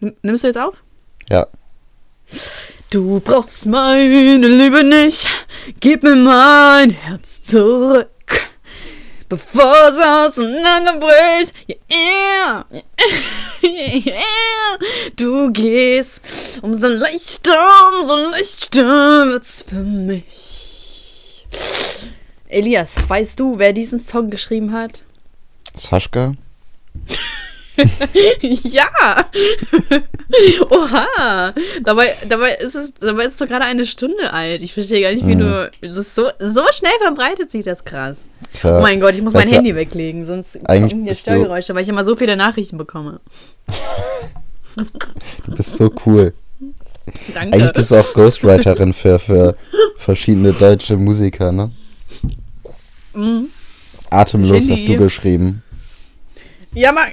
[0.00, 0.74] Nimm- Nimmst du jetzt auf?
[1.28, 1.46] Ja.
[2.90, 5.26] Du brauchst meine Liebe nicht,
[5.80, 8.08] gib mir mein Herz zurück,
[9.28, 11.52] bevor es auseinanderbricht.
[11.90, 12.64] Yeah,
[13.62, 14.24] yeah,
[15.16, 17.68] du gehst, umso leichter,
[18.00, 21.46] umso leichter wird's für mich.
[22.48, 25.02] Elias, weißt du, wer diesen Song geschrieben hat?
[25.74, 26.32] Saschka?
[28.64, 28.88] ja!
[30.70, 31.54] Oha!
[31.84, 34.62] Dabei, dabei ist es, dabei ist es doch gerade eine Stunde alt.
[34.62, 35.40] Ich verstehe gar nicht, wie Mhm.
[35.40, 35.70] du.
[35.94, 38.28] Das so, so schnell verbreitet sich das krass.
[38.54, 38.78] Klar.
[38.78, 41.82] Oh mein Gott, ich muss Weißt mein Handy weglegen, sonst eigentlich kommen hier Störgeräusche, weil
[41.82, 43.20] ich immer so viele Nachrichten bekomme.
[45.46, 46.32] Du bist so cool.
[47.34, 47.56] Danke.
[47.56, 49.56] Eigentlich bist du auch Ghostwriterin für, für
[49.96, 51.70] verschiedene deutsche Musiker, ne?
[53.14, 53.48] Mhm.
[54.10, 54.96] Atemlos hast Shindy.
[54.96, 55.62] du geschrieben.
[56.74, 57.06] Ja, aber.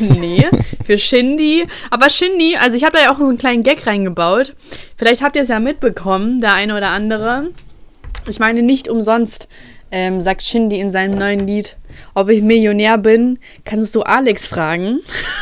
[0.00, 0.46] nee,
[0.84, 1.66] für Shindy.
[1.90, 4.54] Aber Shindy, also ich habe da ja auch so einen kleinen Gag reingebaut.
[4.96, 7.50] Vielleicht habt ihr es ja mitbekommen, der eine oder andere.
[8.28, 9.48] Ich meine, nicht umsonst
[9.90, 11.76] ähm, sagt Shindy in seinem neuen Lied,
[12.14, 15.00] ob ich Millionär bin, kannst du Alex fragen.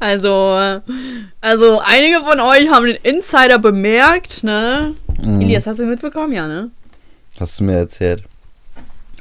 [0.00, 0.80] also,
[1.40, 4.94] also einige von euch haben den Insider bemerkt, ne?
[5.20, 5.42] Mhm.
[5.42, 6.32] Elias, hast du mitbekommen?
[6.32, 6.70] Ja, ne?
[7.38, 8.24] Hast du mir erzählt.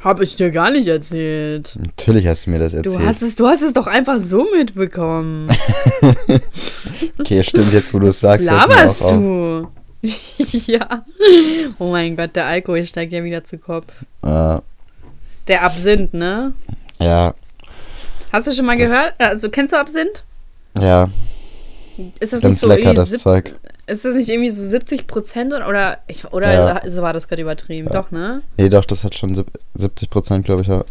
[0.07, 1.75] Hab ich dir gar nicht erzählt.
[1.77, 2.95] Natürlich hast du mir das erzählt.
[2.95, 5.49] Du hast, es, du hast es doch einfach so mitbekommen.
[7.19, 8.45] okay, stimmt, jetzt wo du es sagst.
[8.45, 9.67] Laberst du?
[10.67, 11.03] ja.
[11.79, 13.91] Oh mein Gott, der Alkohol steigt ja wieder zu Kopf.
[14.23, 14.59] Äh,
[15.47, 16.53] Der Absinth, ne?
[16.99, 17.33] ja,
[18.31, 19.13] Hast du schon mal Das- gehört?
[19.19, 20.23] Also kennst du Absinth?
[20.79, 21.09] ja,
[22.19, 23.53] Ist das nicht ganz so lecker, das Zeug.
[23.87, 26.53] Ist das nicht irgendwie so 70 Prozent oder ich, oder
[26.85, 27.01] Ja.
[27.01, 27.87] war das gerade übertrieben?
[27.87, 27.93] Ja.
[28.01, 28.41] Doch, ne?
[28.57, 30.67] Nee, doch, das hat schon sieb- 70 Prozent, glaube ich.
[30.67, 30.83] ja.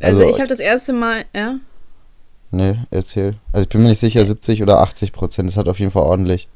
[0.00, 1.56] Also, Also, ich habe das erste Mal, ja.
[2.50, 3.34] nee, erzähl.
[3.52, 5.48] Also ich bin mir nicht sicher, 70 oder 80 Prozent.
[5.48, 6.48] Das hat auf jeden Fall ordentlich.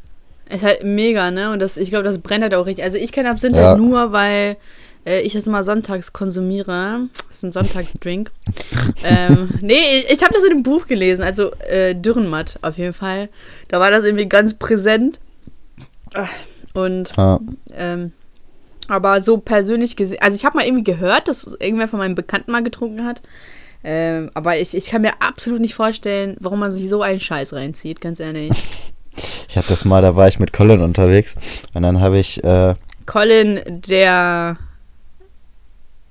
[0.49, 1.51] Ist halt mega, ne?
[1.53, 2.85] Und das, ich glaube, das brennt halt auch richtig.
[2.85, 3.69] Also ich kenne Absinth Ja.
[3.71, 4.57] halt nur, weil
[5.07, 7.09] äh, ich es immer sonntags konsumiere.
[7.29, 8.31] Das ist ein Sonntagsdrink.
[9.05, 12.93] ähm, nee, ich, ich habe das in einem Buch gelesen, also äh, Dürrenmatt auf jeden
[12.93, 13.29] Fall.
[13.69, 15.21] Da war das irgendwie ganz präsent.
[16.75, 17.41] Und Ja,
[17.75, 18.13] ähm,
[18.89, 22.51] aber so persönlich gesehen, also ich habe mal irgendwie gehört, dass irgendwer von meinen Bekannten
[22.51, 23.23] mal getrunken hat.
[23.85, 27.53] Ähm, aber ich, ich kann mir absolut nicht vorstellen, warum man sich so einen Scheiß
[27.53, 28.53] reinzieht, ganz ehrlich.
[29.49, 31.35] ich hatte das mal, da war ich mit Colin unterwegs
[31.75, 32.75] und dann habe ich, äh,
[33.07, 34.57] Colin, der.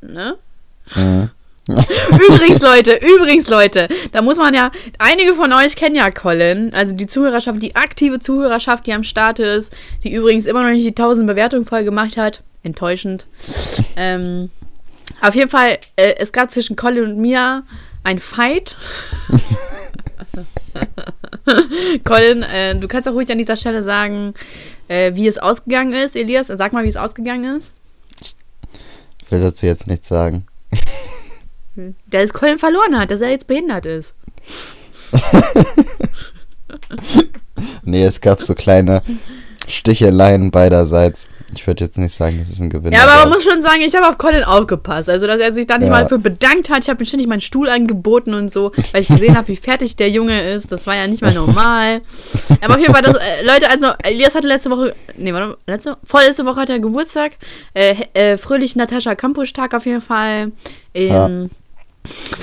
[0.02, 0.36] Ne?
[0.96, 1.30] mh,
[1.68, 6.94] Übrigens, Leute, übrigens, Leute, da muss man ja, einige von euch kennen ja Colin, also
[6.94, 9.72] die Zuhörerschaft, die aktive Zuhörerschaft, die am Start ist,
[10.04, 12.42] die übrigens immer noch nicht die 1000 Bewertungen voll gemacht hat.
[12.64, 13.28] Enttäuschend.
[13.96, 14.50] ähm,
[15.22, 17.64] auf jeden Fall, äh, es gab zwischen Colin und mir
[18.04, 18.76] ein Fight.
[22.04, 24.34] Colin, äh, du kannst auch ruhig an dieser Stelle sagen,
[24.88, 26.16] äh, wie es ausgegangen ist.
[26.16, 27.72] Elias, sag mal, wie es ausgegangen ist.
[29.30, 30.48] will dazu jetzt nichts sagen.
[32.08, 34.14] Dass Colin verloren hat, dass er jetzt behindert ist.
[37.84, 39.02] Nee, es gab so kleine
[39.68, 41.28] Sticheleien beiderseits.
[41.54, 42.94] Ich würde jetzt nicht sagen, das ist ein Gewinn.
[42.94, 45.10] Ja, aber man muss schon sagen, ich habe auf Colin aufgepasst.
[45.10, 45.92] Also, dass er sich da nicht Ja.
[45.92, 46.84] mal für bedankt hat.
[46.84, 49.98] Ich habe ihm ständig meinen Stuhl angeboten und so, weil ich gesehen habe, wie fertig
[49.98, 50.72] der Junge ist.
[50.72, 52.02] Das war ja nicht mal normal.
[52.62, 55.98] Aber auf jeden Fall, das, äh, Leute, also, Elias hatte letzte Woche, nee, warte, letzte,
[56.06, 57.34] vorletzte Woche hatte er Geburtstag.
[57.74, 60.54] Äh, äh, fröhlich Natascha Kampusch Tag auf jeden Fall.
[60.94, 61.50] Ähm,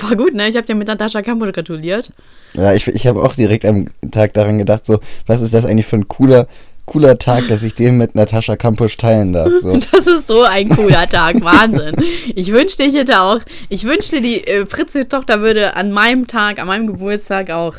[0.01, 0.47] War gut, ne?
[0.47, 2.11] Ich habe dir mit Natascha Kampusch gratuliert.
[2.53, 5.85] Ja, ich, ich habe auch direkt am Tag daran gedacht, so, was ist das eigentlich
[5.85, 6.47] für ein cooler,
[6.85, 9.51] cooler Tag, dass ich den mit Natascha Kampusch teilen darf.
[9.59, 9.77] So.
[9.91, 11.95] Das ist so ein cooler Tag, Wahnsinn.
[12.33, 16.67] Ich wünschte, ich hätte auch, ich wünschte, die äh, Fritze-Tochter würde an meinem Tag, an
[16.67, 17.75] meinem Geburtstag auch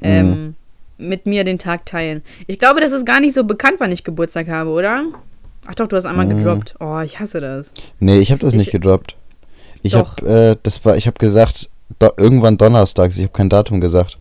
[0.00, 0.54] ähm,
[0.96, 2.22] mit mir den Tag teilen.
[2.46, 5.04] Ich glaube, das ist gar nicht so bekannt, wann ich Geburtstag habe, oder?
[5.66, 6.38] Ach doch, du hast einmal Mhm.
[6.38, 6.74] gedroppt.
[6.80, 7.72] Oh, ich hasse das.
[7.98, 9.16] Nee, ich habe das Ich- nicht gedroppt.
[9.84, 11.68] Ich habe, äh, das war, ich habe gesagt,
[11.98, 14.18] do, irgendwann donnerstags, ich habe kein Datum gesagt.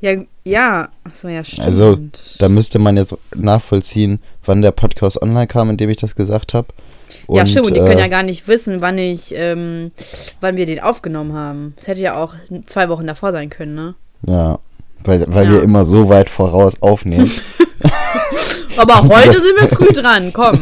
[0.00, 0.12] Ja,
[0.44, 0.88] ja.
[1.04, 1.66] Achso, ja, stimmt.
[1.66, 1.98] Also,
[2.38, 6.54] Da müsste man jetzt nachvollziehen, wann der Podcast online kam, in dem ich das gesagt
[6.54, 6.68] habe.
[7.28, 9.90] ja, stimmt, und die können äh, ja gar nicht wissen, wann ich, ähm,
[10.40, 11.74] wann wir den aufgenommen haben.
[11.76, 12.34] Das hätte ja auch
[12.66, 13.94] zwei Wochen davor sein können, ne?
[14.26, 14.58] Ja,
[15.04, 15.52] weil, weil Ja.
[15.54, 17.30] wir immer so weit voraus aufnehmen.
[18.76, 20.58] Aber heute sind wir früh dran, komm.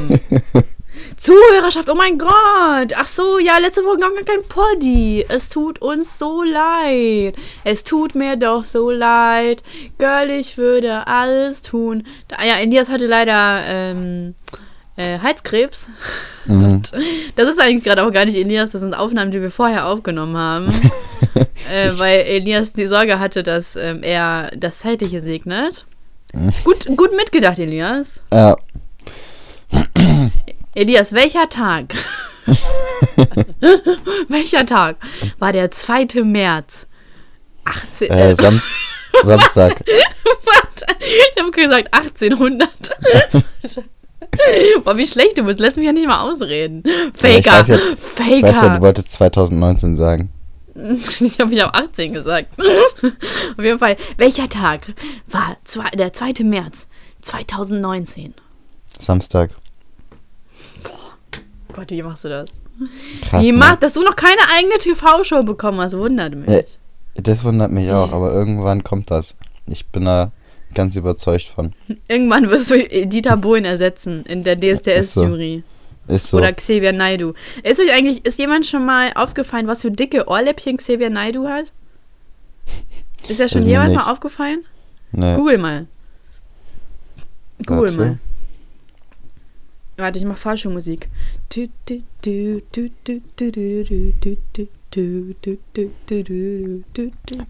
[1.25, 2.93] Zuhörerschaft, oh mein Gott.
[2.95, 5.25] Ach so, ja, letzte Woche gab gar kein Poddy.
[5.27, 7.35] Es tut uns so leid.
[7.65, 9.63] Es tut mir doch so leid.
[9.97, 12.03] Girl, ich würde alles tun.
[12.29, 14.35] Da, ja, Elias hatte leider ähm,
[14.97, 15.89] äh, Halskrebs.
[16.45, 16.83] Mhm.
[17.37, 20.37] Das ist eigentlich gerade auch gar nicht Elias, das sind Aufnahmen, die wir vorher aufgenommen
[20.37, 20.67] haben.
[21.73, 25.87] äh, weil Elias die Sorge hatte, dass ähm, er das Zeitliche segnet.
[26.35, 26.53] Mhm.
[26.65, 28.23] Gut, gut mitgedacht, Elias.
[28.31, 28.57] Ja,
[30.75, 31.95] Elias, welcher Tag?
[34.29, 34.97] welcher Tag
[35.39, 36.23] war der 2.
[36.25, 36.87] März?
[37.65, 38.11] 18.
[38.11, 38.69] äh, Äh, Sams
[39.23, 39.85] Samstag.
[40.45, 42.69] warte, ich habe gesagt 1800.
[44.83, 45.61] Boah, wie schlecht du bist.
[45.61, 46.83] Lass mich ja nicht mal ausreden.
[47.15, 47.39] Faker.
[47.39, 48.37] ich weiß ja- Faker.
[48.37, 50.31] Ich weiß ja, du wolltest 2019 sagen.
[50.75, 52.59] Ich habe ich hab 18 gesagt.
[53.57, 53.97] Auf jeden Fall.
[54.17, 54.93] Welcher Tag
[55.29, 56.43] war zwei, der 2.
[56.43, 56.89] März
[57.23, 58.35] 2019?
[58.99, 59.51] Samstag.
[61.75, 62.51] Gott, wie machst du das?
[63.23, 63.43] Krass.
[63.43, 63.59] wie ne?
[63.59, 66.49] macht, dass du noch keine eigene TV-Show bekommen hast, wundert mich.
[66.49, 66.61] Ja,
[67.15, 69.37] das wundert mich auch, aber irgendwann kommt das.
[69.67, 70.33] Ich bin da
[70.75, 71.75] ganz überzeugt von.
[72.09, 75.63] Irgendwann wirst du Dieter Bohlen ersetzen in der DSDS-Jury.
[76.07, 76.37] Ist so.
[76.37, 77.33] Oder Xavier Naidu.
[77.63, 81.73] Ist euch eigentlich, ist jemand schon mal aufgefallen, was für dicke Ohrläppchen Xavier Naidu hat?
[83.29, 84.01] Ist ja schon jemals nicht.
[84.05, 84.65] mal aufgefallen?
[85.13, 85.87] ne, Google mal.
[87.65, 87.97] Google Warte.
[87.97, 88.19] mal.
[89.97, 91.09] Warte, ich mach Fahrschulmusik.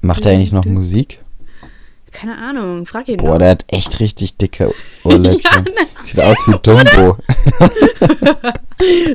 [0.00, 1.20] Macht er eigentlich noch Musik?
[2.12, 3.38] Keine Ahnung, frag ihn Boah, doch.
[3.38, 5.64] der hat echt richtig dicke Ohrläppchen.
[5.66, 5.88] Ja, ne.
[6.04, 7.16] Sieht aus wie Dumbo.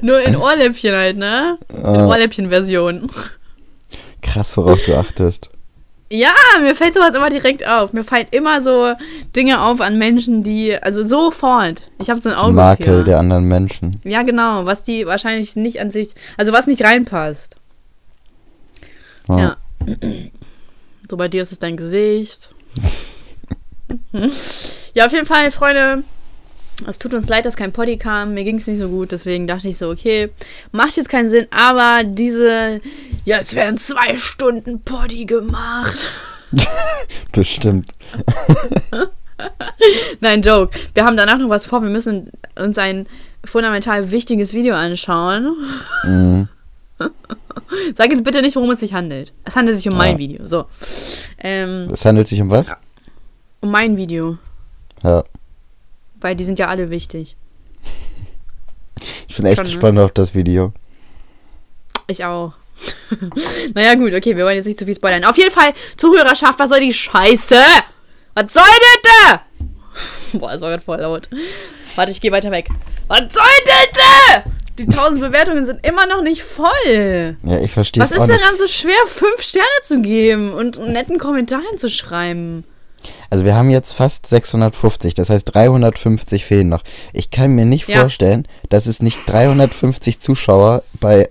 [0.01, 1.57] Nur in Ohrläppchen halt, ne?
[1.69, 3.09] In Äh, Ohrläppchen-Version.
[4.21, 5.49] krass, worauf du achtest.
[6.11, 7.93] Ja, mir fällt sowas immer direkt auf.
[7.93, 8.95] Mir fallen immer so
[9.35, 11.91] Dinge auf an Menschen, die, also sofort.
[11.99, 12.53] Ich habe so ein Die Auge.
[12.53, 14.01] Makel der anderen Menschen.
[14.03, 17.55] Ja, genau, was die wahrscheinlich nicht an sich, also was nicht reinpasst.
[19.27, 19.37] Ja.
[19.37, 19.57] Ja.
[21.07, 22.49] So bei dir ist es dein Gesicht.
[24.93, 26.03] ja, auf jeden Fall, Freunde.
[26.87, 28.33] Es tut uns leid, dass kein Poddy kam.
[28.33, 30.29] Mir ging es nicht so gut, deswegen dachte ich so, okay,
[30.71, 32.81] macht jetzt keinen Sinn, aber diese,
[33.25, 36.07] jetzt werden zwei Stunden Poddy gemacht.
[37.31, 37.87] Bestimmt.
[40.19, 40.77] Nein, Joke.
[40.93, 41.81] Wir haben danach noch was vor.
[41.81, 43.07] Wir müssen uns ein
[43.45, 45.55] fundamental wichtiges Video anschauen.
[46.03, 46.47] Mhm.
[47.95, 49.31] Sag jetzt bitte nicht, worum es sich handelt.
[49.45, 50.17] Es handelt sich um mein Ja.
[50.17, 50.45] Video.
[50.45, 50.65] So.
[51.39, 52.73] Ähm, Es handelt sich um was?
[53.61, 54.37] um mein Video.
[55.03, 55.23] Ja.
[56.21, 57.35] Weil die sind ja alle wichtig.
[59.27, 59.71] Ich bin echt Schon, ne?
[59.71, 60.73] gespannt auf das Video.
[62.07, 62.53] Ich auch.
[63.73, 65.23] naja, gut, okay, wir wollen jetzt nicht zu viel spoilern.
[65.25, 67.55] Auf jeden Fall, Zuhörerschaft, was soll die Scheiße?
[68.35, 69.41] Was soll das da?
[70.39, 71.29] Boah, das war gerade voll laut.
[71.95, 72.69] Warte, ich gehe weiter weg.
[73.07, 74.43] Was soll das da?
[74.77, 77.35] Die 1000 Bewertungen sind immer noch nicht voll.
[77.43, 78.39] Ja, ich verstehe Was ist auch nicht.
[78.39, 82.63] daran so schwer, fünf Sterne zu geben und einen netten Kommentar hinzuschreiben?
[83.29, 86.83] Also wir haben jetzt fast 650, das heißt 350 fehlen noch.
[87.13, 88.01] Ich kann mir nicht Ja.
[88.01, 91.29] vorstellen, dass es nicht 350 Zuschauer bei,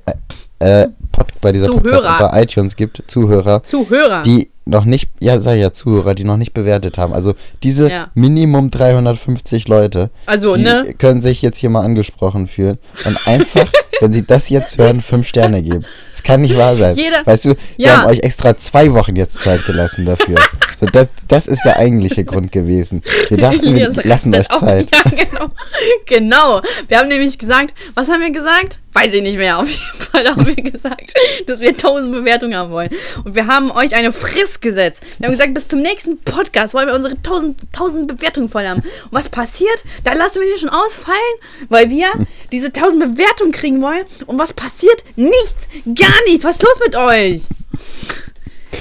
[0.61, 2.31] äh, äh, Pod, bei dieser Podcast Zuhörer.
[2.31, 4.23] bei iTunes gibt, Zuhörer, Zuhörer.
[4.23, 7.15] die noch nicht, ja, sag ja, Zuhörer, die noch nicht bewertet haben.
[7.15, 8.11] Also diese Ja.
[8.15, 10.95] Minimum 350 Leute, also, die ne?
[10.99, 13.67] können sich jetzt hier mal angesprochen fühlen und einfach,
[14.01, 15.85] wenn sie das jetzt hören, fünf Sterne geben.
[16.19, 16.97] Das kann nicht wahr sein.
[16.97, 17.57] Jeder- weißt du, wir
[17.87, 17.99] Ja.
[17.99, 20.35] haben euch extra zwei Wochen jetzt Zeit gelassen dafür.
[20.81, 23.03] So, das, das ist der eigentliche Grund gewesen.
[23.29, 24.49] Wir dachten, wir lassen euch.
[24.49, 24.89] Zeit.
[24.95, 25.51] Ja, genau.
[26.07, 26.63] genau.
[26.89, 28.79] Wir haben nämlich gesagt, was haben wir gesagt?
[28.95, 29.59] Weiß ich nicht mehr.
[29.59, 31.13] Auf jeden Fall haben wir gesagt,
[31.47, 32.91] dass wir 1000 Bewertungen haben wollen.
[33.25, 35.05] Und wir haben euch eine Frist gesetzt.
[35.19, 38.81] Wir haben gesagt, bis zum nächsten Podcast wollen wir unsere 1000, 1000 Bewertungen voll haben.
[38.81, 39.85] Und was passiert?
[40.03, 41.19] Da lassen wir die schon ausfallen,
[41.69, 42.07] weil wir
[42.51, 44.05] diese 1000 Bewertungen kriegen wollen.
[44.27, 45.05] Und was passiert?
[45.17, 45.69] Nichts.
[45.85, 46.45] Gar nichts.
[46.45, 47.43] Was ist los mit euch?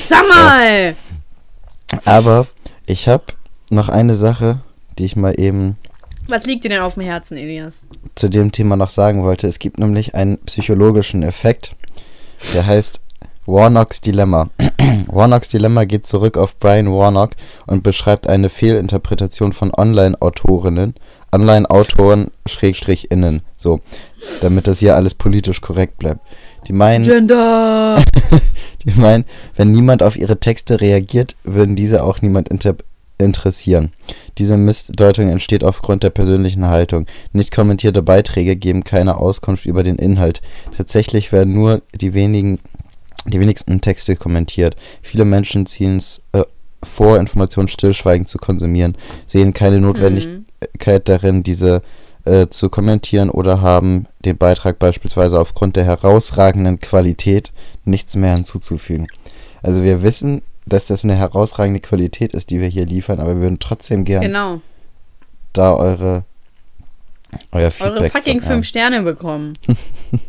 [0.07, 0.95] Sag mal.
[2.05, 2.47] Aber
[2.85, 3.23] ich habe
[3.69, 4.61] noch eine Sache,
[4.97, 5.77] die ich mal eben
[6.27, 7.83] Was liegt dir denn auf dem Herzen, Elias?
[8.15, 9.47] zu dem Thema noch sagen wollte.
[9.47, 11.75] Es gibt nämlich einen psychologischen Effekt,
[12.53, 12.99] der heißt
[13.45, 14.49] Warnocks Dilemma.
[15.07, 17.31] Warnocks Dilemma geht zurück auf Brian Warnock
[17.65, 20.95] und beschreibt eine Fehlinterpretation von Online-Autorinnen,
[21.31, 23.79] Online-Autoren Schrägstrich innen, so,
[24.41, 26.21] damit das hier alles politisch korrekt bleibt.
[26.67, 28.03] Die meinen, Gender.
[28.85, 32.75] die meinen, wenn niemand auf ihre Texte reagiert, würden diese auch niemand inter
[33.19, 33.93] interessieren.
[34.37, 37.07] Diese Missdeutung entsteht aufgrund der persönlichen Haltung.
[37.33, 40.41] Nicht kommentierte Beiträge geben keine Auskunft über den Inhalt.
[40.77, 42.59] Tatsächlich werden nur die wenigen
[43.25, 44.75] die wenigsten Texte kommentiert.
[45.01, 46.43] Viele Menschen ziehen es äh,
[46.83, 48.95] vor, Informationen stillschweigend zu konsumieren,
[49.25, 51.81] sehen keine Notwendigkeit darin, diese
[52.27, 57.51] äh, zu kommentieren oder haben dem Beitrag beispielsweise aufgrund der herausragenden Qualität
[57.85, 59.07] nichts mehr hinzuzufügen.
[59.63, 63.41] Also wir wissen, dass das eine herausragende Qualität ist, die wir hier liefern, aber wir
[63.43, 64.61] würden trotzdem gern Genau.
[65.53, 66.23] da eure
[67.51, 69.53] Euer Feedback eure fucking fünf Sterne bekommen.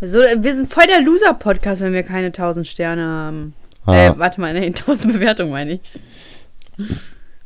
[0.00, 3.54] so, wir sind voll der Loser-Podcast, wenn wir keine 1000 Sterne haben.
[3.86, 5.98] Ah, Äh, warte mal, nee, 1000 Bewertungen meine ich.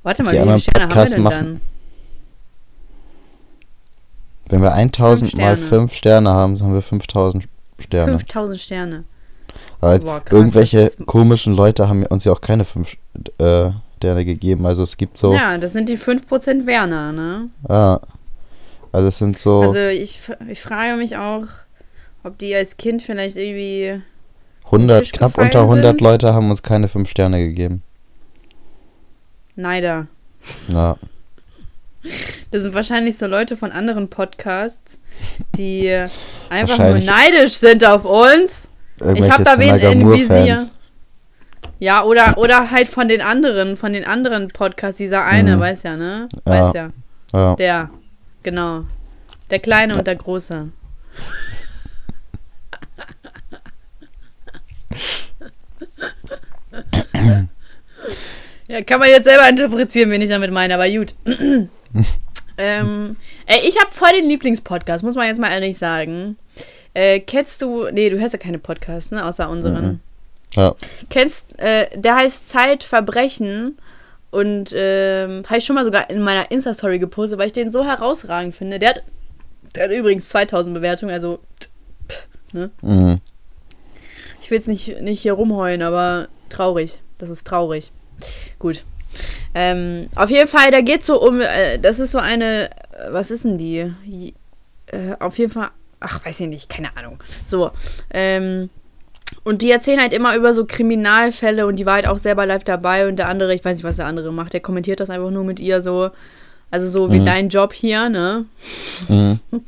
[0.03, 1.61] Warte mal, Die wie viele Sterne haben wir Podcasts denn machen- dann?
[4.49, 5.69] Wenn wir 1000 fünf mal Sterne.
[5.69, 7.49] 5 Sterne haben, haben wir 5000
[7.79, 8.19] Sterne.
[8.19, 9.05] 5000 Sterne.
[9.81, 12.97] Aber Boah, krass, irgendwelche komischen Leute haben uns ja auch keine 5
[13.39, 14.67] äh, Sterne gegeben.
[14.67, 15.35] Also es gibt so.
[15.35, 17.49] Ja, das sind die 5% Werner, ne?
[17.69, 18.01] Ah,
[18.93, 21.47] also es sind so Also ich, ich frage mich auch,
[22.23, 24.03] ob die als Kind vielleicht irgendwie
[24.67, 26.01] 100, Tisch knapp unter 100 sind.
[26.01, 27.83] Leute haben uns keine 5 Sterne gegeben.
[29.57, 30.07] Neider.
[30.69, 30.97] Ja,
[32.51, 34.99] Das sind wahrscheinlich so Leute von anderen Podcasts,
[35.57, 35.91] die
[36.51, 38.71] einfach nur neidisch sind auf uns.
[39.01, 40.71] irgendwelche hab da wen in Sinagamur-Fans.
[41.81, 45.61] Ja, oder, oder halt von den anderen, von den anderen Podcasts, dieser eine, Mhm.
[45.61, 46.29] weiß ja, ne?
[46.47, 46.53] Ja.
[46.53, 46.89] Weiß ja.
[47.35, 47.57] Ja.
[47.57, 47.91] Der,
[48.43, 48.85] genau.
[49.51, 50.69] Der Kleine und der Große.
[58.69, 61.15] ja, kann man jetzt selber interpretieren, wen ich damit meine, aber gut.
[62.59, 66.37] ähm, ey, ich habe voll den Lieblingspodcast, muss man jetzt mal ehrlich sagen.
[66.95, 69.85] Äh, kennst du, nee, du hörst ja keine Podcasts, ne, außer unseren.
[69.85, 70.01] Mhm.
[70.55, 70.75] Ja.
[71.11, 73.77] Kennst, äh, der heißt Zeitverbrechen
[74.31, 77.85] und ähm, habe ich schon mal sogar in meiner Insta-Story gepostet, weil ich den so
[77.85, 78.79] herausragend finde.
[78.79, 79.03] Der hat,
[79.75, 81.41] der hat übrigens 2000 Bewertungen, also
[82.09, 82.71] pff, ne?
[82.83, 83.21] Mhm.
[84.41, 87.01] Ich will jetzt nicht, nicht hier rumheulen, aber traurig.
[87.19, 87.91] Das ist traurig.
[88.59, 88.85] Gut.
[89.55, 93.31] Ähm, auf jeden Fall, da geht so um, äh, das ist so eine, äh, was
[93.31, 93.93] ist denn die?
[94.05, 94.35] J-
[94.87, 97.19] Äh, auf jeden Fall, ach, weiß ich nicht, keine Ahnung.
[97.49, 97.71] So,
[98.11, 98.69] ähm,
[99.45, 102.65] und die erzählen halt immer über so Kriminalfälle und die war halt auch selber live
[102.65, 105.31] dabei und der andere, ich weiß nicht, was der andere macht, der kommentiert das einfach
[105.31, 106.11] nur mit ihr so,
[106.71, 107.25] also so wie Mhm.
[107.25, 108.45] dein Job hier, ne?
[109.09, 109.41] Mhm.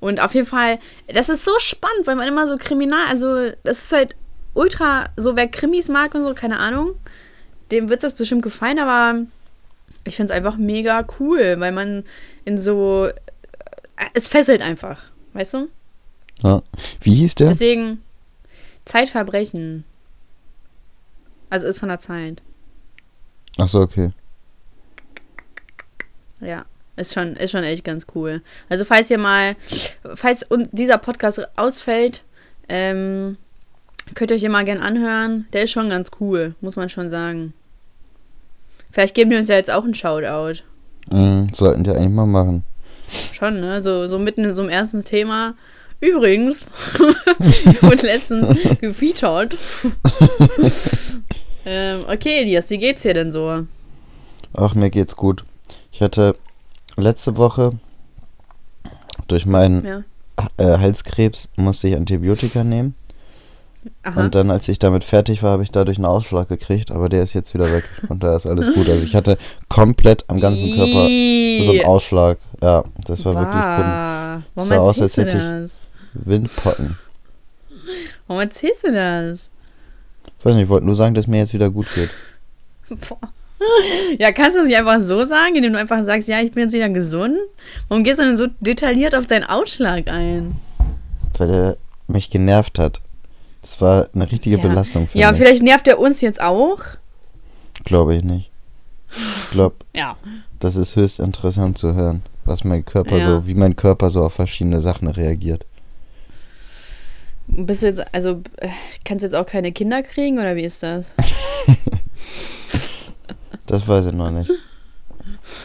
[0.00, 0.78] Und auf jeden Fall,
[1.12, 4.16] das ist so spannend, weil man immer so kriminal, also das ist halt
[4.54, 6.90] ultra, so wer Krimis mag und so, keine Ahnung,
[7.72, 9.26] dem wird das bestimmt gefallen, aber
[10.04, 12.04] ich finde es einfach mega cool, weil man
[12.44, 15.68] in so, äh, es fesselt einfach, weißt du?
[16.42, 16.62] ja.
[17.00, 17.50] Wie hieß der?
[17.50, 18.02] Deswegen
[18.84, 19.84] Zeitverbrechen.
[21.50, 22.42] Also ist von der Zeit.
[23.58, 24.12] Achso, okay.
[26.40, 26.64] Ja,
[26.96, 28.42] ist schon, ist schon echt ganz cool.
[28.68, 29.54] Also falls ihr mal,
[30.14, 32.24] falls dieser Podcast ausfällt,
[32.68, 33.36] ähm,
[34.14, 35.46] könnt ihr euch den mal gern anhören.
[35.52, 37.52] Der ist schon ganz cool, muss man schon sagen.
[38.92, 40.62] Vielleicht geben die uns ja jetzt auch einen Shoutout.
[41.10, 41.48] Mhm.
[41.52, 42.62] Sollten die eigentlich mal machen.
[43.32, 43.80] Schon, ne?
[43.82, 45.54] So, so mitten in so einem ersten Thema.
[46.00, 46.60] Übrigens,
[47.80, 48.48] wurde letztens
[48.80, 49.56] gefeatured.
[51.66, 53.66] ähm, okay, Elias, wie geht's dir denn so?
[54.54, 55.44] Ach, mir geht's gut.
[55.92, 56.36] Ich hatte
[56.96, 57.78] letzte Woche
[59.28, 60.02] durch meinen Ja.
[60.56, 62.94] äh, Halskrebs musste ich Antibiotika nehmen.
[64.04, 64.20] Aha.
[64.24, 67.22] Und dann, als ich damit fertig war, habe ich dadurch einen Ausschlag gekriegt, aber der
[67.22, 67.84] ist jetzt wieder weg.
[68.08, 68.88] Und da ist alles gut.
[68.88, 70.92] Also ich hatte komplett am ganzen Körper
[71.64, 71.84] so einen.
[71.84, 72.38] Ausschlag.
[72.62, 73.62] Ja, das war wirklich gut.
[73.62, 74.42] Bah.
[74.54, 75.80] Warum Sah aus, als du hätte ich- das?
[76.14, 76.98] Windpocken.
[78.26, 79.50] Warum erzählst du das?
[80.38, 82.10] Ich weiß nicht, ich wollte nur sagen, dass mir jetzt wieder gut geht.
[83.08, 83.18] Boah.
[84.18, 86.64] Ja, kannst du das nicht einfach so sagen, indem du einfach sagst, ja, ich bin
[86.64, 87.36] jetzt wieder gesund?
[87.88, 90.56] Warum gehst du denn so detailliert auf deinen Ausschlag ein?
[91.38, 91.76] Weil er
[92.08, 93.00] mich genervt hat.
[93.62, 94.62] Das war eine richtige Ja.
[94.62, 95.38] Belastung für Ja, mich.
[95.40, 96.80] vielleicht nervt er uns jetzt auch.
[97.84, 98.50] Glaube ich nicht.
[99.44, 100.16] Ich glaube, Ja.
[100.60, 103.24] das ist höchst interessant zu hören, was mein Körper Ja.
[103.26, 105.64] so, wie mein Körper so auf verschiedene Sachen reagiert.
[107.46, 108.68] Bist du jetzt, also, äh,
[109.04, 111.06] kannst du jetzt auch keine Kinder kriegen oder wie ist das?
[113.66, 114.50] Das weiß ich noch nicht.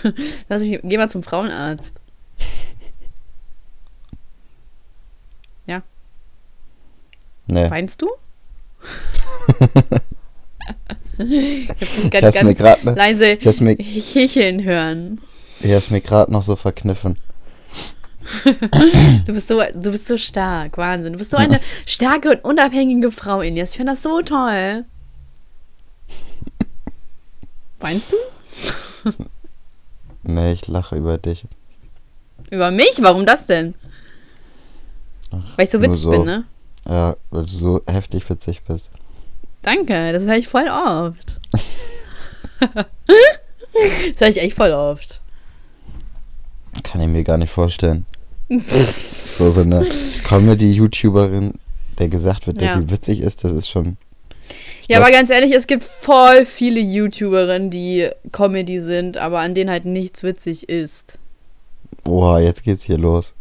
[0.50, 1.94] Lass ich, geh mal zum Frauenarzt.
[7.48, 7.70] Nee.
[7.70, 8.10] Weinst du?
[11.18, 15.20] ich hab dich Ich ganz, ganz ne, leise ich mir, hecheln hören.
[15.62, 17.18] ich hab's mir gerade noch so verkniffen.
[19.26, 21.14] Du bist so, du bist so stark, Wahnsinn.
[21.14, 23.72] Du bist so eine starke und unabhängige Frau, Ines.
[23.72, 24.84] Ich finde das so toll.
[27.80, 29.14] Weinst du?
[30.24, 31.46] Nee, ich lache über dich.
[32.52, 32.96] Über mich?
[33.00, 33.76] Warum das denn?
[35.32, 36.12] Weil ich so witzig so.
[36.12, 36.44] bin, ne?
[36.90, 38.90] Ja, weil du so heftig witzig bist.
[39.62, 41.40] Danke, das höre ich voll oft.
[42.62, 45.22] das höre ich echt voll oft.
[46.84, 48.06] Kann ich mir gar nicht vorstellen.
[48.50, 49.86] so, so eine
[50.24, 51.54] Comedy-YouTuberin,
[52.00, 52.78] der gesagt wird, dass Ja.
[52.82, 53.98] sie witzig ist, das ist schon.
[54.88, 59.70] Ja, aber ganz ehrlich, es gibt voll viele YouTuberinnen, die Comedy sind, aber an denen
[59.70, 61.20] halt nichts witzig ist.
[62.06, 63.34] Boah, jetzt geht's hier los.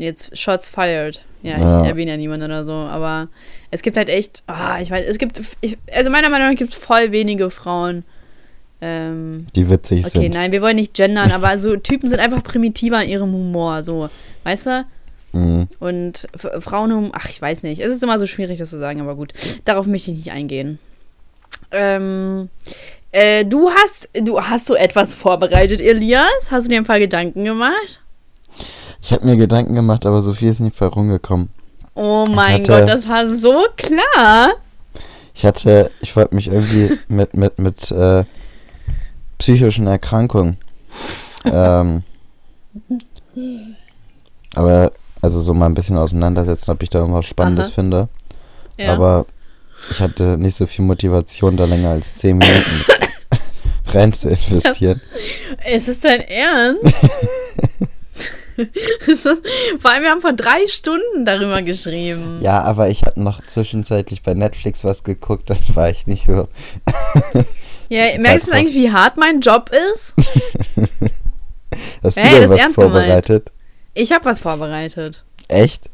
[0.00, 1.20] Jetzt Shots fired.
[1.42, 1.86] Ja, ich Ja.
[1.86, 3.28] erwähne ja niemanden oder so, aber
[3.70, 6.72] es gibt halt echt, ah, ich weiß, es gibt, ich, also meiner Meinung nach gibt
[6.72, 8.04] es voll wenige Frauen.
[8.82, 10.34] Ähm, Die witzig okay, sind.
[10.34, 14.08] nein, wir wollen nicht gendern, aber so Typen sind einfach primitiver in ihrem Humor, so,
[14.44, 14.84] weißt du?
[15.32, 15.68] Mhm.
[15.78, 17.80] Und Frauenhumor, ach, ich weiß nicht.
[17.80, 19.32] Es ist immer so schwierig, das zu sagen, aber gut.
[19.64, 20.78] Darauf möchte ich nicht eingehen.
[21.70, 22.48] Ähm,
[23.12, 26.50] äh, du hast, du hast so etwas vorbereitet, Elias?
[26.50, 28.00] Hast du dir ein paar Gedanken gemacht?
[29.02, 31.48] Ich habe mir Gedanken gemacht, aber so viel ist nicht bei rumgekommen.
[31.94, 34.52] Oh mein hatte- Gott, das war so klar.
[35.34, 38.24] Ich hatte, ich wollte mich irgendwie mit, mit, mit äh,
[39.38, 40.58] psychischen Erkrankungen.
[41.44, 42.02] ähm,
[44.54, 44.92] aber,
[45.22, 47.74] also so mal ein bisschen auseinandersetzen, ob ich da irgendwas Spannendes Aha.
[47.74, 48.08] finde.
[48.76, 48.92] Ja.
[48.94, 49.26] Aber
[49.90, 52.84] ich hatte nicht so viel Motivation, da länger als 10 Minuten
[53.94, 55.00] rein zu investieren.
[55.72, 56.82] ist es dein Ernst?
[59.80, 62.38] Vor allem, wir haben vor drei Stunden darüber geschrieben.
[62.42, 66.48] Ja, aber ich habe noch zwischenzeitlich bei Netflix was geguckt, dann war ich nicht so.
[67.92, 70.14] Ja, merkst du eigentlich, wie hart mein Job ist?
[72.04, 72.92] Hast du Hey, denn was ernst gemeint.
[72.94, 73.50] vorbereitet?
[73.94, 75.24] Ich habe was vorbereitet.
[75.48, 75.90] Echt?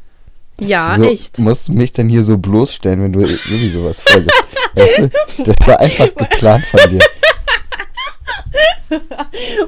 [0.59, 1.39] Ja, so, echt.
[1.39, 4.43] Musst du mich dann hier so bloßstellen, wenn du sowieso was vorgibst.
[4.75, 6.99] weißt du, das war einfach geplant von dir.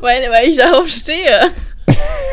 [0.01, 1.50] Weil, weil ich darauf stehe.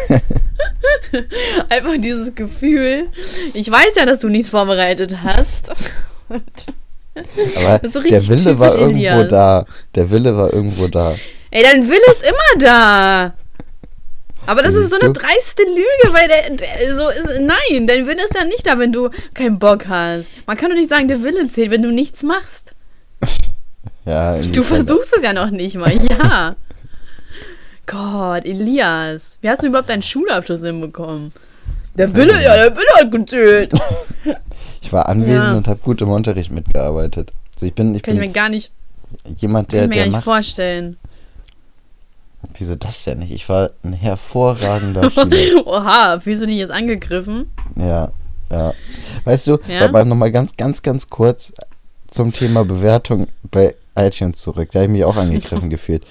[1.69, 3.09] Einfach dieses Gefühl.
[3.55, 5.71] Ich weiß ja, dass du nichts vorbereitet hast.
[6.29, 9.29] Aber so der Wille war irgendwo Elias.
[9.29, 9.67] da.
[9.95, 11.15] Der Wille war irgendwo da.
[11.51, 13.35] Ey, dein Wille ist immer da.
[14.49, 17.41] Aber das ist so eine dreiste Lüge, weil der, der so ist.
[17.41, 20.31] Nein, dein Wille ist ja nicht da, wenn du keinen Bock hast.
[20.47, 22.75] Man kann doch nicht sagen, der Wille zählt, wenn du nichts machst.
[24.05, 26.55] Ja, Du versuchst es ja noch nicht mal, ja.
[27.87, 29.39] Gott, Elias.
[29.41, 31.33] Wie hast du überhaupt deinen Schulabschluss hinbekommen?
[31.97, 33.73] Der Wille, ja, der Wille hat gezählt.
[34.83, 35.57] Ich war anwesend Ja.
[35.57, 37.33] und habe gut im Unterricht mitgearbeitet.
[37.57, 38.71] Also ich bin, ich Kann ich mir bin gar nicht,
[39.37, 40.97] jemand, kann der, ich mir gar nicht vorstellen.
[42.57, 43.33] Wieso das denn nicht?
[43.33, 45.67] Ich war ein hervorragender Schüler.
[45.67, 47.51] Oha, du dich jetzt angegriffen?
[47.75, 48.13] Ja,
[48.49, 48.75] ja.
[49.25, 49.87] Weißt du, Ja?
[49.87, 51.53] aber nochmal ganz, ganz, ganz kurz
[52.09, 54.69] zum Thema Bewertung bei iTunes zurück.
[54.73, 56.03] Da habe ich mich auch angegriffen gefühlt.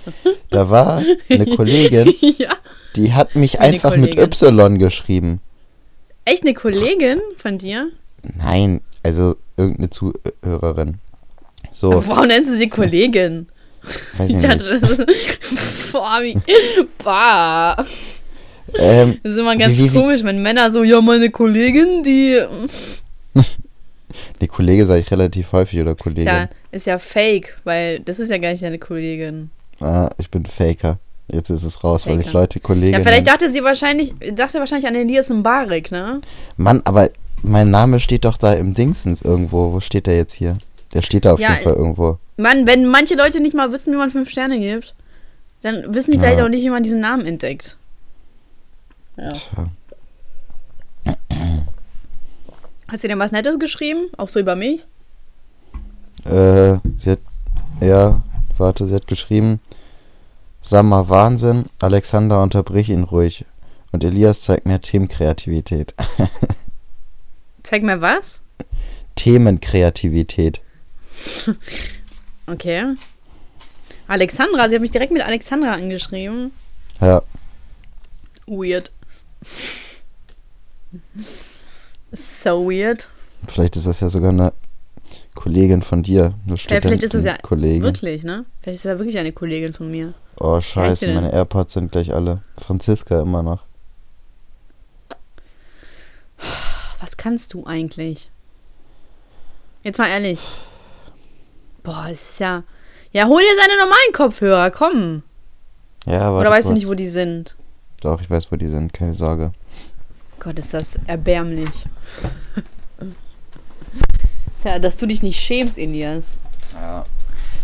[0.49, 2.55] Da war eine Kollegin, ja.
[2.95, 4.59] die hat mich Eine einfach mit Kollegin.
[4.59, 5.41] Y geschrieben.
[6.25, 7.89] Echt eine Kollegin von dir?
[8.37, 10.95] Nein, also irgendeine Zuhörerin.
[11.71, 13.47] So, Warum nennst du sie Kollegin?
[14.17, 14.83] weiß Ich ich dachte, nicht.
[14.83, 15.91] das ist.
[15.91, 16.35] Boah, wie.
[17.03, 17.85] Bah.
[18.79, 22.39] Ähm, Das ist immer ganz wie- wie- komisch, wenn Männer so, ja, meine Kollegin, die.
[24.41, 26.25] Die Kollege sage ich relativ häufig oder Kollegin.
[26.27, 29.49] Ja, ist ja fake, weil das ist ja gar nicht deine Kollegin.
[29.79, 30.97] Ah, ich bin Faker.
[31.27, 32.39] Jetzt ist es raus, weil ich Faker.
[32.39, 32.93] Leute Kollegen.
[32.93, 36.21] Ja, vielleicht dachte sie wahrscheinlich, dachte wahrscheinlich an Elias Mbarek, ne?
[36.57, 37.09] Mann, aber
[37.41, 39.73] mein Name steht doch da im Dingsens irgendwo.
[39.73, 40.57] Wo steht der jetzt hier?
[40.93, 42.19] Der steht da auf Ja, jeden Fall irgendwo.
[42.37, 44.93] Mann, wenn manche Leute nicht mal wissen, wie man fünf Sterne gibt,
[45.61, 46.23] dann wissen die Ja.
[46.23, 47.75] vielleicht auch nicht, wie man diesen Namen entdeckt.
[49.17, 49.31] Ja.
[49.31, 49.67] Tja.
[52.87, 54.07] Hast du denn was Nettes geschrieben?
[54.17, 54.85] Auch so über mich?
[56.23, 57.19] Äh, sie hat,
[57.81, 58.21] ja,
[58.57, 59.59] warte, sie hat geschrieben,
[60.61, 63.45] Sammer Wahnsinn, Alexander unterbrich ihn ruhig.
[63.91, 65.93] Und Elias zeigt mehr Themenkreativität.
[67.63, 68.41] Zeig mir was?
[69.15, 70.61] Themenkreativität.
[72.47, 72.93] Okay.
[74.07, 76.51] Alexandra, sie hat mich direkt mit Alexandra angeschrieben.
[77.01, 77.23] Ja,
[78.47, 78.91] Weird.
[82.15, 83.07] So weird.
[83.47, 84.53] vielleicht ist das ja sogar eine
[85.35, 86.33] Kollegin von dir.
[86.45, 87.83] Eine Ja, vielleicht ist es ja Kollegin.
[87.83, 88.45] wirklich, ne?
[88.61, 90.13] Vielleicht ist ja wirklich eine Kollegin von mir.
[90.39, 92.41] Oh, scheiße, meine AirPods sind gleich alle.
[92.57, 93.63] Franziska immer noch.
[96.99, 98.29] Was kannst du eigentlich?
[99.83, 100.39] Jetzt mal ehrlich.
[101.83, 102.63] Boah, es ist ja.
[103.11, 105.23] Ja, hol dir seine normalen Kopfhörer, komm.
[106.05, 106.39] Ja, aber.
[106.41, 107.55] Oder weißt du nicht, wo die sind?
[108.01, 109.51] Doch, ich weiß, wo die sind, keine Sorge.
[110.45, 111.85] Gott, ist das erbärmlich.
[114.63, 116.37] ja, dass du dich nicht schämst, Elias.
[116.75, 117.03] Ja.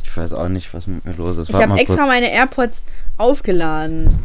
[0.04, 1.52] Ich weiß auch nicht, was mit mir los ist.
[1.52, 2.08] Ich habe extra kurz.
[2.08, 2.82] meine AirPods
[3.20, 4.18] aufgeladen.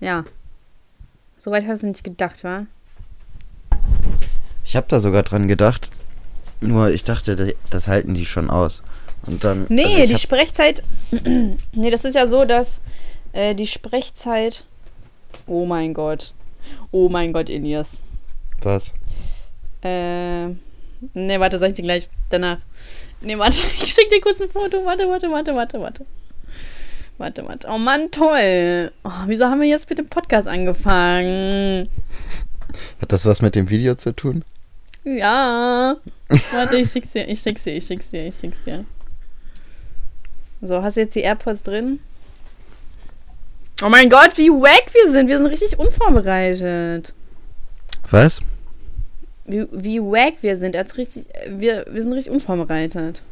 [0.00, 0.24] Ja.
[1.36, 2.64] Soweit hast du nicht gedacht, wa?
[4.64, 5.90] Ich habe da sogar dran gedacht.
[6.62, 8.82] Nur ich dachte, das- halten die schon aus.
[9.26, 9.66] Und dann.
[9.68, 10.82] Nee, also die Sprechzeit.
[11.72, 12.80] nee, das ist ja so, dass
[13.34, 14.64] äh, die Sprechzeit.
[15.46, 16.32] Oh mein Gott.
[16.90, 17.98] Oh mein Gott, Elias.
[18.62, 18.92] Was?
[19.82, 20.48] Äh.
[21.14, 22.58] Nee, warte, sag ich dir gleich danach.
[23.20, 24.84] Nee, warte, ich schick dir kurz ein Foto.
[24.84, 26.06] Warte, warte, warte, warte, warte.
[27.18, 27.68] Warte, warte.
[27.68, 28.92] Oh Mann, toll.
[29.04, 31.88] Oh, wieso haben wir jetzt mit dem Podcast angefangen?
[33.00, 34.44] Hat das was mit dem Video zu tun?
[35.04, 35.96] Ja.
[36.52, 38.84] Warte, ich schick's dir, ich schick's dir, ich schick's dir, ich schick's dir.
[40.60, 42.00] So, hast du jetzt die AirPods drin?
[43.82, 45.28] Oh mein Gott, wie wack wir sind.
[45.28, 47.12] Wir sind richtig unvorbereitet.
[48.10, 48.40] Was?
[49.44, 50.74] Wie, wie wack wir sind.
[50.74, 53.22] Als richtig, wir, wir sind richtig unvorbereitet.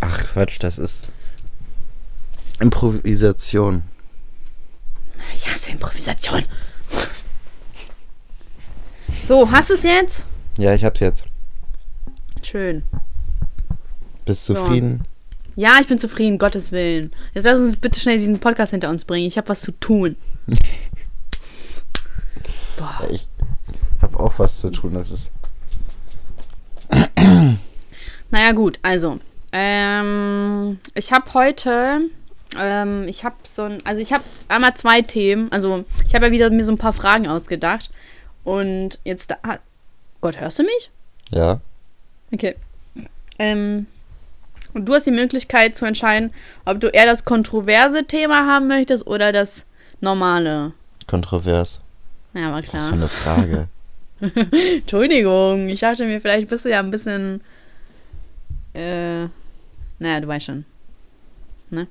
[0.00, 1.06] Ach Quatsch, das ist
[2.58, 3.82] Improvisation.
[5.34, 6.44] Ich hasse Improvisation.
[9.24, 10.26] So, hast du es jetzt?
[10.58, 11.24] Ja, ich hab's jetzt.
[12.42, 12.82] Schön.
[14.24, 15.04] Bist du zufrieden?
[15.54, 17.10] Ja, ich bin zufrieden, Gottes Willen.
[17.34, 19.26] Jetzt lass uns bitte schnell diesen Podcast hinter uns bringen.
[19.26, 20.16] Ich habe was zu tun.
[22.76, 23.06] Boah.
[23.10, 23.28] Ich
[24.00, 24.94] habe auch was zu tun.
[24.94, 25.30] Das ist.
[28.30, 29.18] naja, gut, also.
[29.52, 32.00] Ähm, ich habe heute.
[32.58, 33.84] Ähm, ich habe so ein.
[33.84, 35.52] Also, ich habe einmal zwei Themen.
[35.52, 37.90] Also, ich habe ja wieder mir so ein paar Fragen ausgedacht.
[38.42, 39.36] Und jetzt da.
[40.22, 40.90] Gott, hörst du mich?
[41.30, 41.60] Ja.
[42.32, 42.56] Okay.
[43.38, 43.86] Ähm,
[44.74, 46.32] und du hast die Möglichkeit zu entscheiden,
[46.64, 49.66] ob du eher das kontroverse Thema haben möchtest oder das
[50.00, 50.72] normale.
[51.06, 51.80] Kontrovers.
[52.34, 52.74] Ja, war klar.
[52.74, 53.68] Was für eine Frage.
[54.76, 57.40] Entschuldigung, ich dachte mir, vielleicht bist du ja ein bisschen.
[58.72, 59.24] Äh,
[59.98, 60.64] naja, du weißt schon.
[61.70, 61.86] Ne?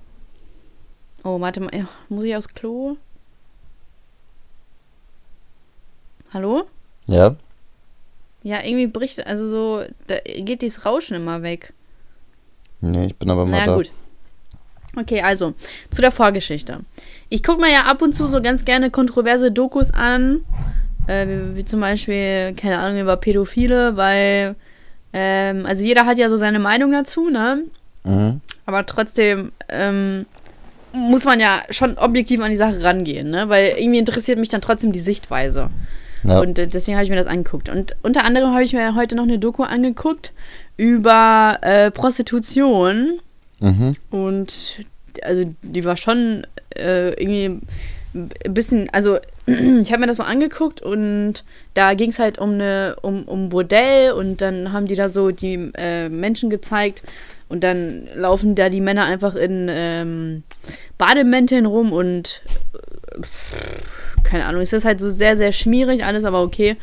[1.24, 1.88] Oh, warte mal.
[2.10, 2.98] Muss ich aufs Klo?
[6.34, 6.64] Hallo?
[7.08, 7.36] Ja.
[8.44, 11.74] Ja, irgendwie bricht, also so, da geht dieses Rauschen immer weg.
[12.82, 13.76] Nee, ich bin aber mal naja, da.
[13.76, 13.92] gut.
[14.98, 15.54] Okay, also
[15.90, 16.80] zu der Vorgeschichte.
[17.30, 20.42] Ich gucke mir ja ab und zu so ganz gerne kontroverse Dokus an,
[21.08, 24.56] äh, wie, wie, zum Beispiel, keine Ahnung, über Pädophile, weil,
[25.14, 27.64] ähm, also jeder hat ja so seine Meinung dazu, ne?
[28.04, 28.42] Mhm.
[28.66, 30.26] Aber trotzdem ähm,
[30.92, 33.48] muss man ja schon objektiv an die Sache rangehen, ne?
[33.48, 35.70] Weil irgendwie interessiert mich dann trotzdem die Sichtweise.
[36.24, 36.40] Ja.
[36.40, 37.70] Und äh, deswegen habe ich mir das angeguckt.
[37.70, 40.34] Und unter anderem habe ich mir heute noch eine Doku angeguckt
[40.82, 43.20] über äh, Prostitution.
[43.60, 43.94] Mhm.
[44.10, 44.84] Und
[45.22, 47.62] also die war schon äh, irgendwie
[48.16, 51.44] ein bisschen, also ich habe mir das so angeguckt und
[51.76, 55.30] da ging es halt um eine, um, um Bordell und dann haben die da so
[55.30, 57.04] die äh, Menschen gezeigt
[57.48, 60.42] und dann laufen da die Männer einfach in ähm,
[60.98, 62.42] Bademänteln rum und
[64.24, 66.76] keine Ahnung, es ist halt so sehr, sehr schmierig, alles aber okay.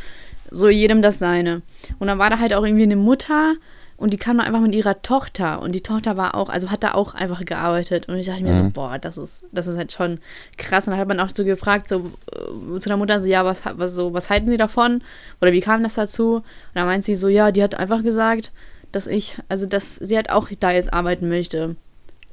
[0.50, 1.62] So jedem das seine.
[1.98, 3.56] Und dann war da halt auch irgendwie eine Mutter
[3.98, 6.82] und die kam dann einfach mit ihrer Tochter und die Tochter war auch, also hat
[6.82, 8.56] da auch einfach gearbeitet und ich dachte mir mhm.
[8.56, 10.20] so, boah, das ist, das ist halt schon
[10.56, 10.86] krass.
[10.86, 13.62] Und dann hat man auch so gefragt, so äh, zu der Mutter, so, ja, was,
[13.64, 15.02] was, so, was halten sie davon?
[15.40, 16.36] Oder wie kam das dazu?
[16.36, 18.52] Und dann meint sie so, ja, die hat einfach gesagt,
[18.92, 21.76] dass ich, also dass sie halt auch da jetzt arbeiten möchte.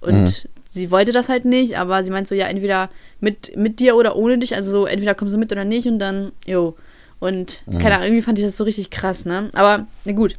[0.02, 0.32] Und mhm
[0.76, 2.90] sie wollte das halt nicht, aber sie meint so, ja, entweder
[3.22, 6.00] mit, mit dir oder ohne dich, also so, entweder kommst du mit oder nicht und
[6.00, 6.76] dann, jo.
[7.20, 7.80] Und mhm.
[7.80, 9.50] keine Ahnung, irgendwie fand ich das so richtig krass, ne?
[9.54, 10.38] Aber, na gut.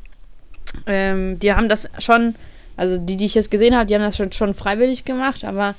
[0.87, 2.35] Ähm, die haben das schon,
[2.76, 5.74] also die, die ich jetzt gesehen habe, die haben das schon, schon freiwillig gemacht, aber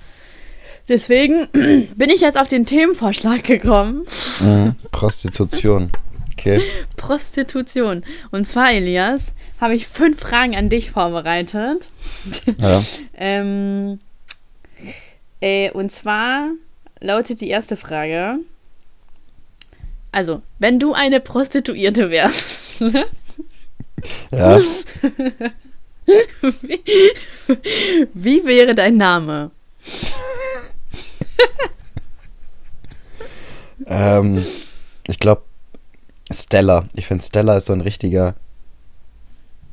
[0.88, 1.48] deswegen
[1.96, 4.06] bin ich jetzt auf den Themenvorschlag gekommen.
[4.40, 4.76] Mhm.
[4.92, 5.92] Prostitution.
[6.34, 6.62] Okay.
[6.98, 8.04] Prostitution.
[8.32, 11.88] Und zwar, Elias, habe ich fünf Fragen an dich vorbereitet.
[12.60, 12.82] Ja.
[13.16, 14.00] ähm,
[15.42, 16.50] äh, und zwar
[17.00, 18.40] lautet die erste Frage.
[20.12, 22.82] Also, wenn du eine Prostituierte wärst.
[24.32, 24.60] ja.
[26.62, 26.82] wie,
[28.14, 29.52] wie wäre dein Name?
[33.88, 34.46] ähm,
[35.08, 35.44] ich glaube
[36.32, 36.86] Stella.
[36.96, 38.36] Ich finde Stella ist so ein richtiger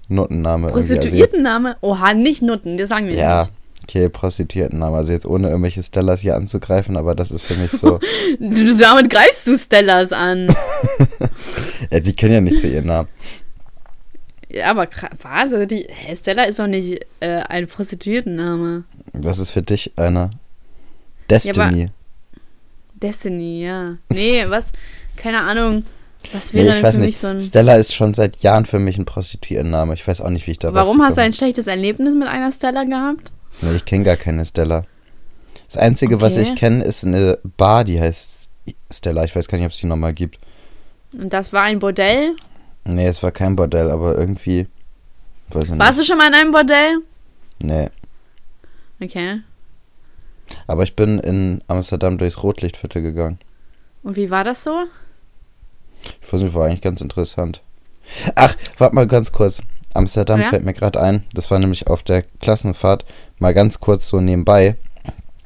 [0.08, 0.72] Nuttenname.
[0.72, 1.76] Also Prostituiertenname?
[1.80, 3.52] Oha, nicht Nutten, das sagen wir ja, nicht.
[3.84, 4.96] Okay, Prostituiertennamen.
[4.96, 8.00] Also jetzt ohne irgendwelche Stellas hier anzugreifen, aber das ist für mich so.
[8.38, 10.48] du, damit greifst du Stellas an.
[11.90, 13.08] ja, die können ja nichts für ihren Namen.
[14.54, 14.88] Ja, aber
[15.22, 15.52] was?
[15.52, 18.84] Also die, hey, Stella ist doch nicht äh, ein Prostituiertenname.
[19.12, 20.30] Was ist für dich eine?
[21.28, 21.82] Destiny.
[21.82, 21.88] Ja,
[22.94, 23.96] Destiny, ja.
[24.10, 24.70] Nee, was?
[25.16, 25.84] Keine Ahnung.
[26.32, 27.06] Was wäre nee, denn für nicht.
[27.06, 27.40] mich so ein.
[27.40, 29.92] Stella ist schon seit Jahren für mich ein Prostituiertenname.
[29.94, 32.52] Ich weiß auch nicht, wie ich da Warum hast du ein schlechtes Erlebnis mit einer
[32.52, 33.32] Stella gehabt?
[33.60, 34.84] Nee, ich kenne gar keine Stella.
[35.66, 36.24] Das Einzige, okay.
[36.24, 38.48] was ich kenne, ist eine Bar, die heißt
[38.92, 39.24] Stella.
[39.24, 40.38] Ich weiß gar nicht, ob es die nochmal gibt.
[41.12, 42.36] Und das war ein Bordell?
[42.84, 44.66] Nee, es war kein Bordell, aber irgendwie.
[45.50, 46.98] Warst du schon mal in einem Bordell?
[47.60, 47.88] Nee.
[49.00, 49.40] Okay.
[50.66, 53.38] Aber ich bin in Amsterdam durchs Rotlichtviertel gegangen.
[54.02, 54.84] Und wie war das so?
[56.20, 57.62] Ich weiß nicht, war eigentlich ganz interessant.
[58.34, 59.62] Ach, warte mal ganz kurz.
[59.94, 60.48] Amsterdam ja?
[60.48, 61.24] fällt mir gerade ein.
[61.32, 63.04] Das war nämlich auf der Klassenfahrt
[63.38, 64.76] mal ganz kurz so nebenbei.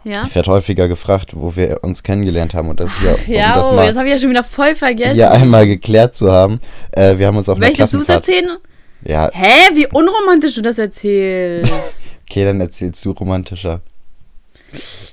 [0.09, 0.25] Ja?
[0.27, 3.69] Ich werde häufiger gefragt, wo wir uns kennengelernt haben und das hier, um Ja, das
[3.69, 5.15] oh, mal das habe ich ja schon wieder voll vergessen.
[5.15, 6.59] hier einmal geklärt zu haben.
[6.93, 8.29] Äh, wir haben uns auf einer Möchtest du es Klassenfahrt...
[8.29, 8.59] erzählen?
[9.05, 11.73] Ja, Hä, wie unromantisch du das erzählst.
[12.29, 13.81] okay, dann erzählst du romantischer.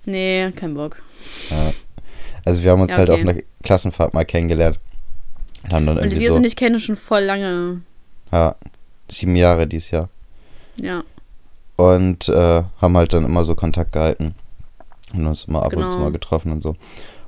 [0.05, 0.97] nee, kein Bock.
[2.45, 3.21] Also wir haben uns Ja, halt okay.
[3.21, 4.79] auf einer Klassenfahrt mal kennengelernt.
[5.63, 7.81] Und haben dann Und die irgendwie wir so, sind nicht kennen schon voll lange.
[8.31, 8.55] ja,
[9.09, 10.09] sieben Jahre dieses Jahr.
[10.77, 11.03] Ja,
[11.75, 14.35] Und äh, haben halt dann immer so Kontakt gehalten.
[15.15, 16.05] Und uns immer ab und zu Genau.
[16.05, 16.75] mal getroffen und so.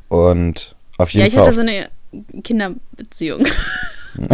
[0.09, 1.89] Und auf ja jeden ich Fall hatte so eine
[2.43, 3.45] Kinderbeziehung.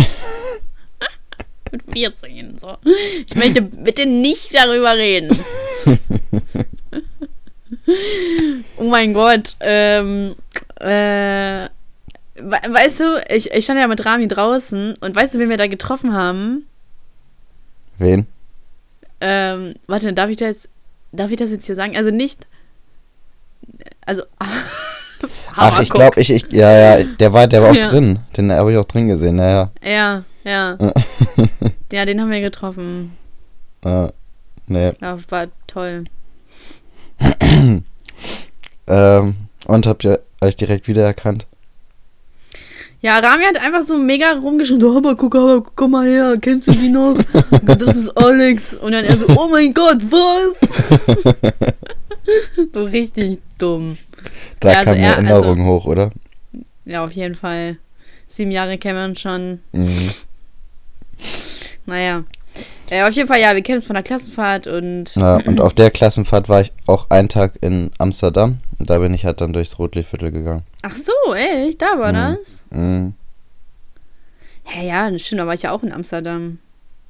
[1.71, 2.77] Mit 14, so.
[3.25, 5.35] Ich möchte bitte nicht darüber reden.
[8.77, 9.55] oh mein Gott.
[9.59, 10.35] Ähm,
[10.79, 11.67] äh,
[12.35, 15.57] we weißt du, ich, ich stand ja mit Rami draußen und weißt du, wen wir
[15.57, 16.67] da getroffen haben?
[17.97, 18.27] wen?
[19.21, 20.67] Ähm, warte, darf ich das,
[21.11, 21.95] darf ich das jetzt hier sagen?
[21.95, 22.45] Also nicht,
[24.05, 24.23] also,
[25.55, 27.89] Ach, ich glaube, ich, ich, ja, ja, der war, der war auch Ja.
[27.89, 28.19] drin.
[28.35, 29.71] Den habe ich auch drin gesehen, naja.
[29.81, 30.77] Ja, ja.
[31.91, 33.15] ja, den haben wir getroffen.
[33.85, 34.07] Äh,
[34.67, 34.91] nee.
[34.99, 36.05] Das war toll.
[38.85, 41.47] Ähm, und habt ihr euch direkt wiedererkannt?
[42.99, 46.67] Ja, Rami hat einfach so mega rumgeschrien, so, aber guck, aber komm mal her, kennst
[46.67, 47.15] du die noch?
[47.63, 48.73] Das ist Alex.
[48.75, 50.53] Und dann er so, oh mein Gott, was?
[52.73, 53.97] So richtig dumm.
[54.59, 56.11] Da Ja, also kam eine er- Erinnerung hoch, oder?
[56.85, 57.77] Ja, auf jeden Fall.
[58.27, 59.59] Sieben Jahre kennen wir uns schon.
[59.71, 60.11] Mhm.
[61.85, 62.23] Naja.
[62.89, 65.73] Äh, auf jeden Fall, ja, wir kennen uns von der Klassenfahrt und Ja, und auf
[65.73, 68.59] der Klassenfahrt war ich auch einen Tag in Amsterdam.
[68.79, 70.63] Und da bin ich halt dann durchs Rotlichtviertel gegangen.
[70.81, 71.81] Ach so, echt?
[71.81, 72.37] Da war Mhm.
[72.37, 72.65] das?
[72.69, 73.13] Mhm.
[74.65, 76.59] Hä, ja, stimmt, da war ich ja auch in Amsterdam.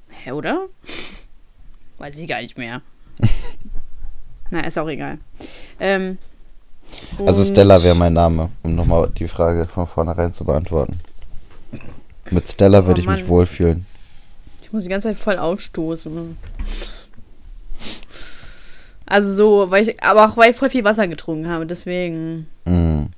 [0.10, 0.66] Hä, oder?
[1.98, 2.82] Weiß ich gar nicht mehr.
[4.54, 5.18] Na, ist auch egal.
[5.80, 6.20] Ähm,
[7.26, 11.00] Also Stella wäre mein Name, um nochmal die Frage von vornherein zu beantworten.
[12.30, 13.28] Mit Stella würde Oh, ich mich Mann.
[13.30, 13.86] wohlfühlen.
[14.62, 16.38] Ich muss die ganze Zeit voll aufstoßen.
[19.08, 22.48] Also so, weil ich, aber auch weil ich voll viel Wasser getrunken habe, deswegen.
[22.66, 23.10] Mhm.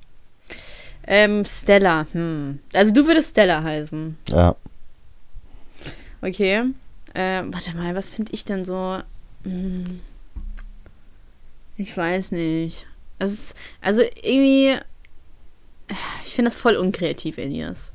[1.06, 2.60] Ähm, Stella, hm.
[2.72, 4.16] Also du würdest Stella heißen.
[4.30, 4.56] Ja.
[6.22, 6.62] Okay.
[7.14, 8.98] Ähm, warte mal, was finde ich denn so?
[9.44, 10.00] Hm.
[11.78, 12.86] Ich weiß nicht.
[13.18, 14.76] Es ist, also irgendwie.
[16.24, 17.92] Ich finde das voll unkreativ, Elias.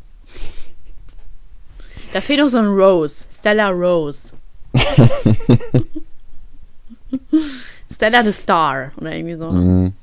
[2.14, 3.26] Da fehlt noch so ein Rose.
[3.32, 4.34] Stella Rose.
[7.92, 8.92] Stella the Star.
[8.98, 9.50] Oder irgendwie so.
[9.52, 9.94] Mhm.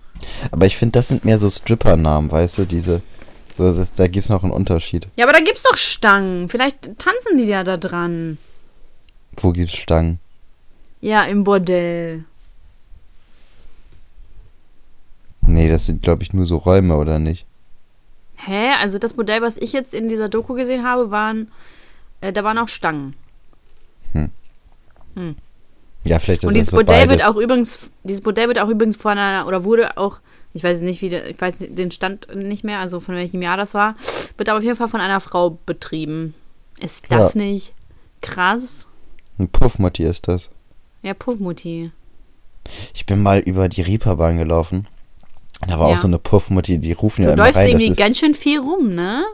[0.51, 3.03] Aber ich finde, das sind mehr so Stripper-Namen, weißt du, diese.
[3.57, 5.09] So, das, da gibt es noch einen Unterschied.
[5.17, 6.49] Ja, aber da gibt's doch Stangen.
[6.49, 8.39] Vielleicht tanzen die ja da dran.
[9.37, 10.21] Wo gibt's Stangen?
[11.01, 12.25] Ja, im Bordell.
[15.49, 17.47] Nee, das sind, glaube ich, nur so Räume, oder nicht?
[18.37, 18.71] Hä?
[18.81, 21.51] Also das Modell, was ich jetzt in dieser Doku gesehen habe, waren,
[22.21, 23.15] äh, da waren auch Stangen.
[26.05, 27.19] Ja, vielleicht ist Und das dieses so Modell beides.
[27.19, 30.21] wird auch übrigens, dieses Modell wird auch übrigens von einer, oder wurde auch,
[30.55, 33.75] ich weiß nicht, wie, ich weiß den Stand nicht mehr, also von welchem Jahr das
[33.75, 33.97] war,
[34.37, 36.35] wird aber auf jeden Fall von einer Frau betrieben.
[36.81, 37.75] Ist das nicht
[38.21, 38.87] krass?
[39.39, 40.51] Ein Puffmutti ist das.
[41.03, 41.91] Ja, Puffmutti.
[42.95, 44.87] Ich bin mal über die Reeperbahn gelaufen.
[45.67, 45.95] Da war Ja.
[45.95, 47.65] auch so eine Puffmutti, die rufen Du ja immer läufst rein.
[47.65, 49.25] Das irgendwie ist, ganz schön viel rum, ne?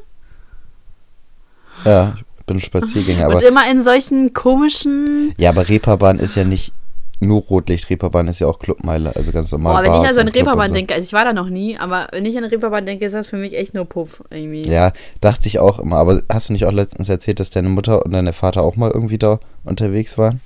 [1.85, 5.35] ja, ich bin Spaziergänger, aber Und immer in solchen komischen.
[5.39, 6.73] Ja, aber Reeperbahn ist ja nicht
[7.21, 7.89] nur Rotlicht.
[7.91, 9.83] Reeperbahn ist ja auch Clubmeile, also ganz normal.
[9.85, 10.75] Boah, wenn ich also an Reeperbahn so.
[10.75, 13.27] denke, also ich war da noch nie, aber wenn ich an Reeperbahn denke, ist das
[13.27, 14.69] für mich echt nur Puff irgendwie.
[14.69, 15.97] Ja, dachte ich auch immer.
[15.97, 18.91] Aber hast du nicht auch letztens erzählt, dass deine Mutter und dein Vater auch mal
[18.91, 20.41] irgendwie da unterwegs waren?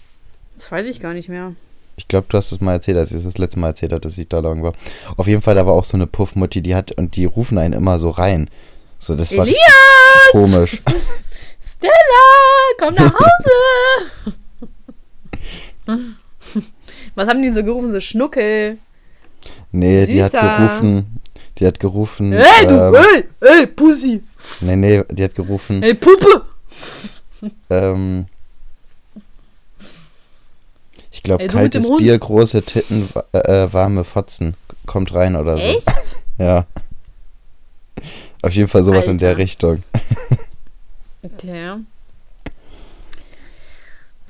[0.56, 1.52] Das weiß ich gar nicht mehr.
[1.98, 4.00] Ich glaube, du hast es mal erzählt, als ich es das letzte Mal erzählt habe,
[4.00, 4.72] dass ich da lang war.
[5.16, 7.74] Auf jeden Fall, da war auch so eine Puffmutti, die hat, und die rufen einen
[7.74, 8.48] immer so rein.
[9.00, 9.58] So, das war Elias!
[10.32, 10.80] komisch.
[11.60, 11.92] Stella,
[12.78, 14.06] komm nach Hause!
[17.14, 17.90] Was haben die so gerufen?
[17.90, 18.78] So Schnuckel.
[19.72, 20.56] Nee, die hat Süßer.
[20.58, 21.20] gerufen,
[21.58, 24.22] die hat gerufen, Hey, du, ähm, hey, hey, Pussy!
[24.60, 26.42] nee, nee, die hat gerufen, Hey, Puppe!
[27.70, 28.26] ähm,
[31.18, 31.98] ich glaube, mit dem kaltes Hund.
[31.98, 34.54] Bier, große Titten, wa- äh, warme Fotzen,
[34.86, 35.62] kommt rein oder so.
[35.62, 35.86] Echt?
[36.38, 36.66] Ja.
[38.42, 39.40] Auf jeden Fall sowas in der Alter.
[39.42, 39.82] Richtung.
[41.24, 41.72] Okay.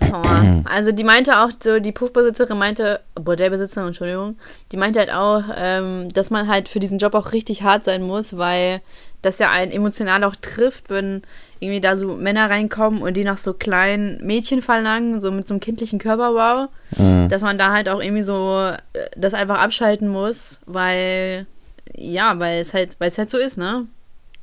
[0.00, 0.62] Boah.
[0.64, 4.36] Also die meinte auch so, die Puffbesitzerin meinte, Bordellbesitzerin, Entschuldigung,
[4.72, 8.02] die meinte halt auch, ähm, dass man halt für diesen Job auch richtig hart sein
[8.02, 8.80] muss, weil
[9.20, 11.22] das ja einen emotional auch trifft, wenn
[11.60, 15.54] irgendwie da so Männer reinkommen und die nach so kleinen Mädchen verlangen, so mit so
[15.54, 17.28] einem kindlichen Körperbau, Mhm.
[17.28, 18.76] dass man da halt auch irgendwie so äh,
[19.16, 21.46] das einfach abschalten muss, weil,
[21.96, 23.86] ja, weil es halt, weil es halt so ist, ne?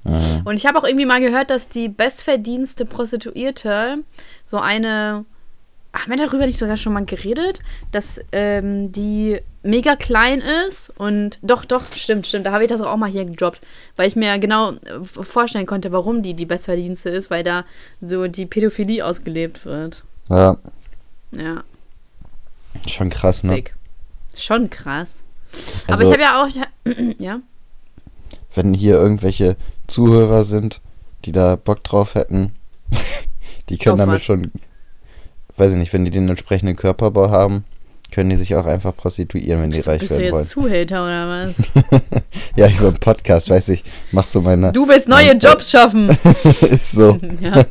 [0.04, 0.42] Mhm.
[0.46, 4.00] Und ich habe auch irgendwie mal gehört, dass die bestverdienste Prostituierte
[4.46, 5.26] so eine.
[5.96, 7.62] Haben wir darüber nicht sogar schon mal geredet?
[7.92, 12.46] Dass ähm, die mega klein ist und doch, doch, stimmt, stimmt.
[12.46, 13.62] Da habe ich das auch mal hier gedroppt,
[13.96, 17.64] weil ich mir genau äh, vorstellen konnte, warum die die bestverdienste ist, weil da
[18.02, 20.04] so die Pädophilie ausgelebt wird.
[20.30, 20.58] Ja,
[21.32, 21.64] Ja,
[22.88, 23.54] schon krass, ne?
[23.54, 23.74] sick.
[24.36, 25.24] Schon krass.
[25.88, 26.50] Aber Also, ich habe ja auch.
[27.20, 27.40] ja.
[28.54, 29.56] wenn hier irgendwelche
[29.88, 30.82] Zuhörer sind,
[31.24, 32.54] die da Bock drauf hätten,
[33.70, 34.24] die können Auf damit was?
[34.24, 34.52] schon,
[35.58, 37.64] weiß ich nicht, wenn die den entsprechenden Körperbau haben,
[38.12, 40.44] können die sich auch einfach prostituieren, wenn die reich Bist du werden wollen.
[40.44, 42.02] jetzt Zuhälter oder was?
[42.56, 44.72] Ja, über den Podcast, weiß ich, mach so meine.
[44.72, 46.10] Du willst neue Mein- Jobs schaffen.
[46.62, 47.20] ist so.
[47.42, 47.66] ja.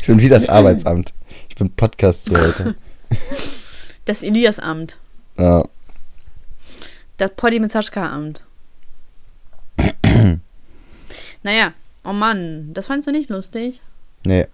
[0.00, 1.12] Ich bin wie das Arbeitsamt.
[1.50, 2.74] Ich bin Podcast-Zuhälter.
[4.06, 4.98] Das Elias-Amt.
[5.38, 5.62] ja.
[7.18, 8.42] Das Poddy mit Saschka-Amt.
[11.42, 11.72] naja,
[12.04, 13.82] oh Mann, das fandst du nicht lustig.
[14.24, 14.46] Nee,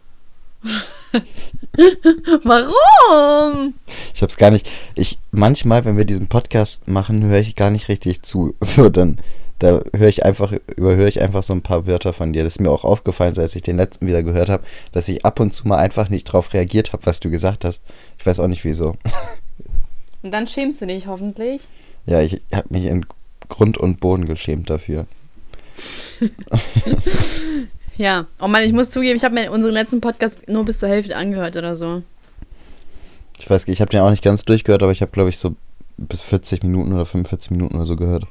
[2.45, 3.75] Warum?
[4.15, 4.69] ich hab's gar nicht.
[4.95, 8.55] Ich, manchmal, wenn wir diesen Podcast machen, höre ich gar nicht richtig zu.
[8.63, 9.19] So, dann,
[9.59, 12.45] da höre ich einfach, überhöre ich einfach so ein paar Wörter von dir.
[12.45, 15.25] Das ist mir auch aufgefallen, so als ich den letzten wieder gehört habe, dass ich
[15.25, 17.81] ab und zu mal einfach nicht drauf reagiert habe, was du gesagt hast.
[18.19, 18.97] Ich weiß auch nicht wieso.
[20.23, 21.63] Und dann schämst du dich hoffentlich.
[22.05, 23.07] Ja, ich habe mich in
[23.49, 25.07] Grund und Boden geschämt dafür.
[27.99, 30.89] Ja, oh Mann, ich muss zugeben, ich habe mir unseren letzten Podcast nur bis zur
[30.89, 32.03] Hälfte angehört oder so.
[33.39, 35.57] Ich weiß, ich habe den auch nicht ganz durchgehört, aber ich habe, glaube ich, so
[35.97, 38.25] bis 40 Minuten oder 45 Minuten oder so gehört.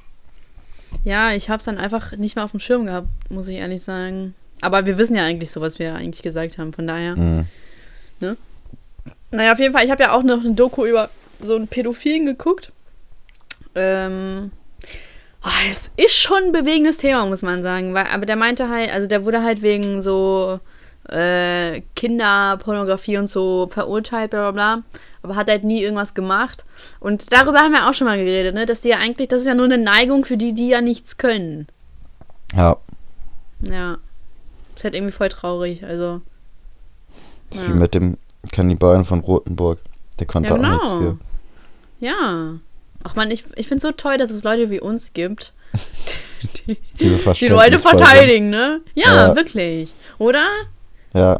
[1.03, 3.81] Ja, ich habe es dann einfach nicht mehr auf dem Schirm gehabt, muss ich ehrlich
[3.81, 4.33] sagen.
[4.61, 7.17] Aber wir wissen ja eigentlich so, was wir eigentlich gesagt haben, von daher.
[7.17, 7.45] Mhm.
[9.31, 11.09] Naja, auf jeden Fall, ich habe ja auch noch eine Doku über
[11.41, 12.71] so einen Pädophilen geguckt.
[13.75, 14.51] Ähm,
[15.45, 17.93] ah, es ist schon ein bewegendes Thema, muss man sagen.
[17.93, 20.59] Weil, aber der meinte halt, also der wurde halt wegen so
[21.09, 24.83] äh, Kinderpornografie und so verurteilt, bla bla bla.
[25.21, 26.65] Aber hat halt nie irgendwas gemacht.
[26.99, 28.65] Und darüber haben wir auch schon mal geredet, ne?
[28.65, 31.17] Dass die ja eigentlich, das ist ja nur eine Neigung für die, die ja nichts
[31.17, 31.67] können.
[32.55, 32.77] Ja,
[33.61, 33.97] Ja.
[34.75, 36.21] ist halt irgendwie voll traurig, also.
[37.49, 37.73] das ist Ja.
[37.73, 38.17] wie mit dem
[38.51, 39.79] Kannibalen von Rothenburg.
[40.19, 40.99] Der konnte Ja, auch nichts genau.
[41.01, 41.17] für.
[41.99, 42.53] Ja.
[43.07, 45.53] Ach man, ich, ich finde es so toll, dass es Leute wie uns gibt,
[46.67, 48.81] die, Diese die Leute verteidigen, ne?
[48.95, 49.35] Ja, Ja.
[49.35, 49.93] wirklich.
[50.17, 50.45] Oder?
[51.13, 51.39] Ja,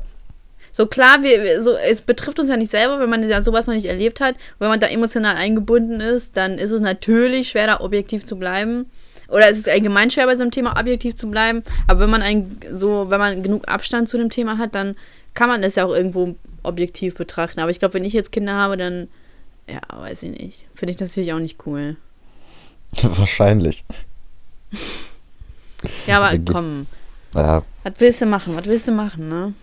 [0.72, 3.66] So klar, wir, wir- so, es betrifft uns ja nicht selber, wenn man ja sowas
[3.68, 4.36] noch nicht erlebt hat.
[4.60, 8.90] Wenn man da emotional eingebunden ist, dann ist es natürlich schwer, da objektiv zu bleiben.
[9.30, 11.64] Oder es ist allgemein schwer, bei so einem Thema objektiv zu bleiben.
[11.88, 14.96] Aber wenn man ein, so, wenn man genug Abstand zu dem Thema hat, dann
[15.34, 17.60] kann man es ja auch irgendwo objektiv betrachten.
[17.60, 19.08] Aber ich glaube, wenn ich jetzt Kinder habe, dann,
[19.70, 20.68] ja, weiß ich nicht.
[20.76, 21.98] Finde ich natürlich auch nicht cool.
[23.02, 23.84] wahrscheinlich.
[26.08, 26.54] Ja, aber Wirklich.
[26.54, 26.88] komm,
[27.36, 28.56] Ja, was willst du machen?
[28.56, 29.54] Was willst du machen, ne?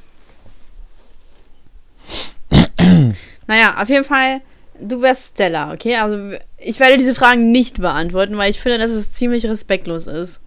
[3.47, 4.41] naja, auf jeden Fall,
[4.81, 5.97] du wärst Stella, okay?
[5.97, 10.41] Also, ich werde diese Fragen nicht beantworten, weil ich finde, dass es ziemlich respektlos ist.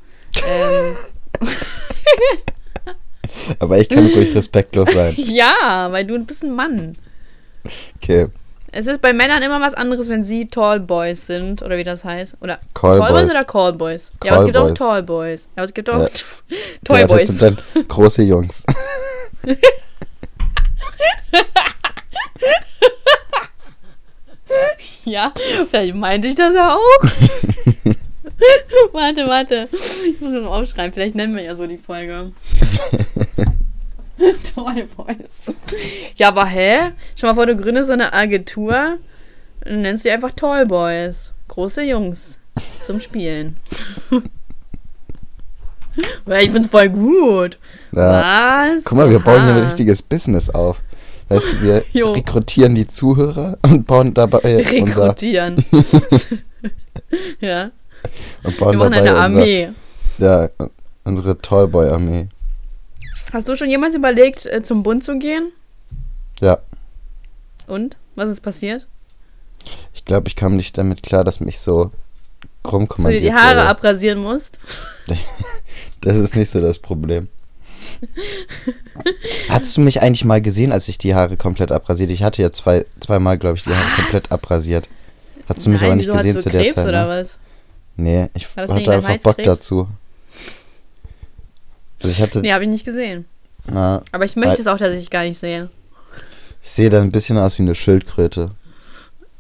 [0.47, 0.95] ähm,
[3.59, 5.13] aber ich kann ruhig respektlos sein.
[5.17, 6.97] ja, weil du bist ein Mann.
[8.01, 8.27] Okay,
[8.77, 12.03] Es ist bei Männern immer was anderes, wenn sie Tall Boys sind, oder wie das
[12.03, 12.35] heißt.
[12.41, 13.31] Oder Call Tall Boys Boys.
[13.31, 14.11] oder Call Boys?
[14.21, 14.77] ja, aber es gibt auch Callboys.
[14.77, 15.43] Tall Boys.
[15.45, 16.07] Ja, aber es gibt auch Ja.
[16.83, 17.27] Toy ja, das Boys.
[17.27, 17.57] sind dann
[17.87, 18.65] große Jungs.
[25.05, 25.33] Ja,
[25.69, 27.03] vielleicht meinte ich das ja auch.
[28.91, 29.69] warte, warte.
[29.71, 30.93] Ich muss mal aufschreiben.
[30.93, 32.31] Vielleicht nennen wir ja so die Folge.
[34.55, 35.53] Toy Boys.
[36.15, 36.91] Ja, aber hä?
[37.15, 38.97] Schau mal vor, du gründest so eine Agentur
[39.65, 41.33] und nennst die einfach Toy Boys.
[41.47, 42.37] Große Jungs
[42.81, 43.57] zum Spielen.
[46.25, 47.59] ja, ich find's voll gut.
[47.91, 48.71] Ja.
[48.75, 48.83] Was?
[48.85, 50.81] Guck mal, wir bauen hier ein richtiges Business auf.
[51.27, 52.11] Weißt du, wir Jo.
[52.13, 55.63] rekrutieren die Zuhörer und bauen dabei unser Rekrutieren.
[57.39, 57.71] ja,
[58.43, 59.69] und wir bauen machen dabei eine unser, Armee.
[60.19, 60.49] ja,
[61.03, 62.27] unsere Tallboy-Armee.
[63.35, 65.51] Hast du schon jemals überlegt, äh, zum Bund zu gehen?
[66.39, 66.59] Ja,
[67.67, 67.97] Und?
[68.15, 68.87] Was ist passiert?
[69.93, 71.91] ich glaube, ich kam nicht damit klar, dass mich so
[72.63, 73.67] Dass du dir die Haare wurde.
[73.67, 74.57] abrasieren musst?
[76.01, 77.27] Das ist nicht so das Problem.
[79.49, 82.11] Hattest du mich eigentlich mal gesehen, als ich die Haare komplett abrasiert?
[82.11, 83.95] Ich hatte ja zwei, zweimal, glaube ich, die Haare Was?
[83.95, 84.87] komplett abrasiert.
[85.49, 86.87] Hattest du mich Nein, aber nicht gesehen zu der Krebs Zeit?
[86.87, 87.09] oder Ne?
[87.09, 87.39] was?
[87.97, 89.87] Nee, ich hatte einfach Bock dazu.
[92.03, 93.25] Also ich hatte, Nee, habe ich nicht gesehen.
[93.71, 95.69] Na, Aber ich möchte es auch tatsächlich gar nicht sehen.
[96.63, 98.49] ich sehe da ein bisschen aus wie eine Schildkröte.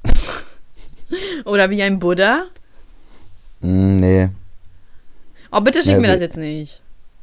[1.45, 2.45] Oder wie ein Buddha.
[3.61, 4.29] Mm, nee,
[5.51, 6.81] Oh, bitte schick Ja, mir das jetzt nicht.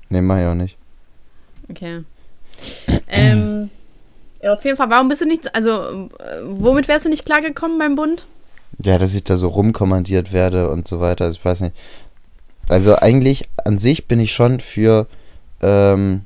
[0.09, 0.77] nee, mach ich auch nicht.
[1.69, 2.03] Okay.
[3.09, 3.69] ähm,
[4.43, 6.09] ja, auf jeden Fall, warum bist du nicht, also,
[6.45, 8.25] womit wärst du nicht klargekommen beim Bund?
[8.83, 11.27] Ja, dass ich da so rumkommandiert werde und so weiter.
[11.27, 11.77] Also ich weiß nicht.
[12.69, 15.07] Also eigentlich an sich bin ich schon für
[15.61, 16.23] ähm,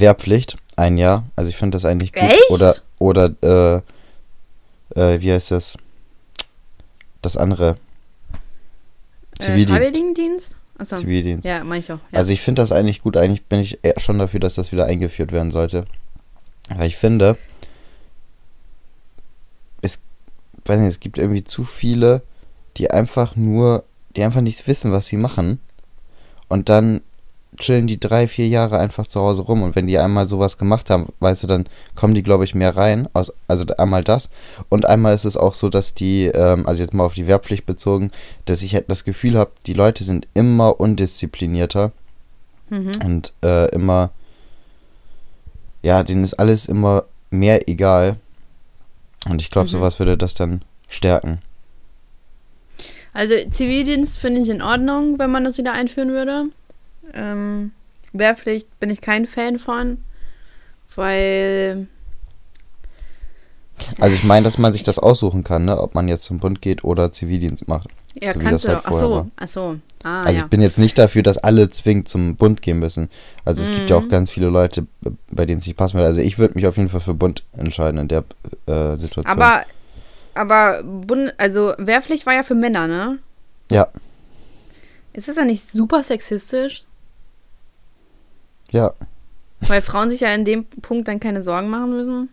[0.00, 1.24] Wehrpflicht ein Jahr.
[1.36, 2.22] Also ich finde das eigentlich gut.
[2.22, 2.50] Echt?
[2.50, 3.82] Oder oder äh,
[4.94, 5.76] äh, wie heißt das?
[7.22, 7.76] Das andere.
[9.38, 9.72] Äh, Zivildienst.
[9.72, 10.56] Freiwilligendienst?
[10.78, 10.96] Achso.
[10.96, 11.46] Zivildienst.
[11.46, 11.98] Ja, meine ich doch.
[12.10, 12.18] Ja.
[12.18, 13.16] Also ich finde das eigentlich gut.
[13.16, 15.86] Eigentlich bin ich schon dafür, dass das wieder eingeführt werden sollte.
[16.68, 17.36] Weil ich finde,
[19.82, 20.00] es,
[20.64, 22.22] weiß nicht, es gibt irgendwie zu viele,
[22.76, 23.84] die einfach nur,
[24.16, 25.60] die einfach nicht wissen, was sie machen.
[26.48, 27.02] Und dann
[27.58, 29.62] chillen die drei, vier Jahre einfach zu Hause rum.
[29.62, 32.76] Und wenn die einmal sowas gemacht haben, weißt du, dann kommen die, glaube ich, mehr
[32.76, 33.08] rein.
[33.12, 34.30] Aus, also einmal das.
[34.68, 37.66] Und einmal ist es auch so, dass die, ähm, also jetzt mal auf die Wehrpflicht
[37.66, 38.10] bezogen,
[38.44, 41.92] dass ich halt das Gefühl habe, die Leute sind immer undisziplinierter
[42.70, 42.92] mhm.
[43.04, 44.10] und äh, immer,
[45.82, 48.16] ja, denen ist alles immer mehr egal.
[49.28, 49.72] Und ich glaube, Mhm.
[49.72, 51.40] sowas würde das dann stärken.
[53.12, 56.46] Also Zivildienst finde ich in Ordnung, wenn man das wieder einführen würde.
[57.12, 57.72] Ähm,
[58.12, 59.98] Wehrpflicht bin ich kein Fan von,
[60.94, 61.88] weil
[63.98, 65.78] Also ich meine, dass man sich das aussuchen kann, ne?
[65.80, 67.88] ob man jetzt zum Bund geht oder Zivildienst macht.
[68.20, 68.76] ja So kannst das du.
[68.76, 69.76] halt ach so, ach so.
[70.04, 70.44] Ah also ja.
[70.44, 73.08] ich bin jetzt nicht dafür, dass alle zwingend zum Bund gehen müssen.
[73.44, 74.08] Also es gibt ja auch Mhm.
[74.10, 74.86] ganz viele Leute,
[75.30, 76.06] bei denen es nicht passen würde.
[76.08, 78.24] Also ich würde mich auf jeden Fall für Bund entscheiden in der
[78.66, 79.26] äh, Situation.
[79.26, 79.64] Aber
[80.34, 83.18] aber Bund, also Wehrpflicht war ja für Männer, ne?
[83.70, 83.88] ja,
[85.12, 86.84] Ist das ja nicht super sexistisch?
[88.74, 88.92] Ja.
[89.60, 92.28] Weil Frauen sich ja in dem Punkt dann keine Sorgen machen müssen?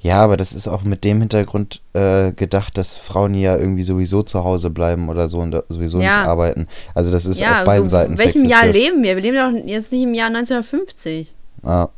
[0.00, 4.22] Ja, aber das ist auch mit dem Hintergrund äh, gedacht, dass Frauen ja irgendwie sowieso
[4.22, 6.18] zu Hause bleiben oder so und sowieso Ja.
[6.20, 6.68] nicht arbeiten.
[6.94, 9.16] Also das ist ja, auf beiden so, Seiten in welchem Jahr leben wir?
[9.16, 11.34] Wir leben doch jetzt nicht im Jahr 1950.
[11.64, 11.88] Ah,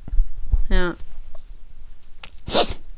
[0.70, 0.94] Ja.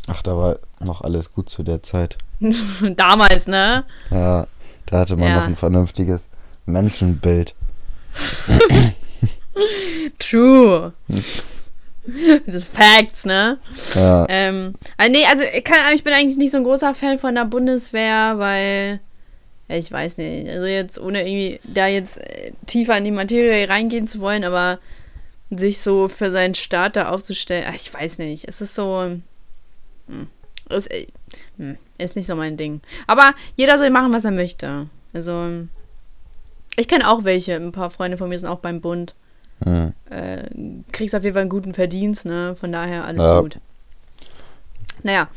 [0.06, 2.16] ach, da war noch alles gut zu der Zeit.
[2.96, 3.84] Damals, ne?
[4.10, 4.46] Ja,
[4.86, 5.36] da hatte man Ja.
[5.40, 6.28] noch ein vernünftiges
[6.66, 7.54] Menschenbild.
[10.18, 10.92] True.
[12.46, 13.58] Das sind Facts, ne?
[13.94, 17.18] Ja, Ähm, also nee, also ich, kann, ich bin eigentlich nicht so ein großer Fan
[17.18, 19.00] von der Bundeswehr, weil
[19.68, 23.68] ja, ich weiß nicht, also jetzt ohne irgendwie da jetzt äh, tiefer in die Materie
[23.68, 24.80] reingehen zu wollen, aber
[25.50, 29.18] sich so für seinen Staat da aufzustellen, ach, ich weiß nicht, es ist so
[30.08, 30.28] hm,
[30.70, 31.06] ist, äh,
[31.56, 32.80] hm, ist nicht so mein Ding.
[33.06, 34.88] Aber jeder soll machen, was er möchte.
[35.12, 35.66] Also
[36.76, 39.14] ich kenne auch welche, ein paar Freunde von mir sind auch beim Bund.
[39.64, 39.92] Hm.
[40.10, 40.44] Äh,
[40.92, 42.54] kriegst auf jeden Fall einen guten Verdienst, ne?
[42.58, 43.40] Von daher alles Ja.
[43.40, 43.56] gut.
[45.02, 45.28] Naja.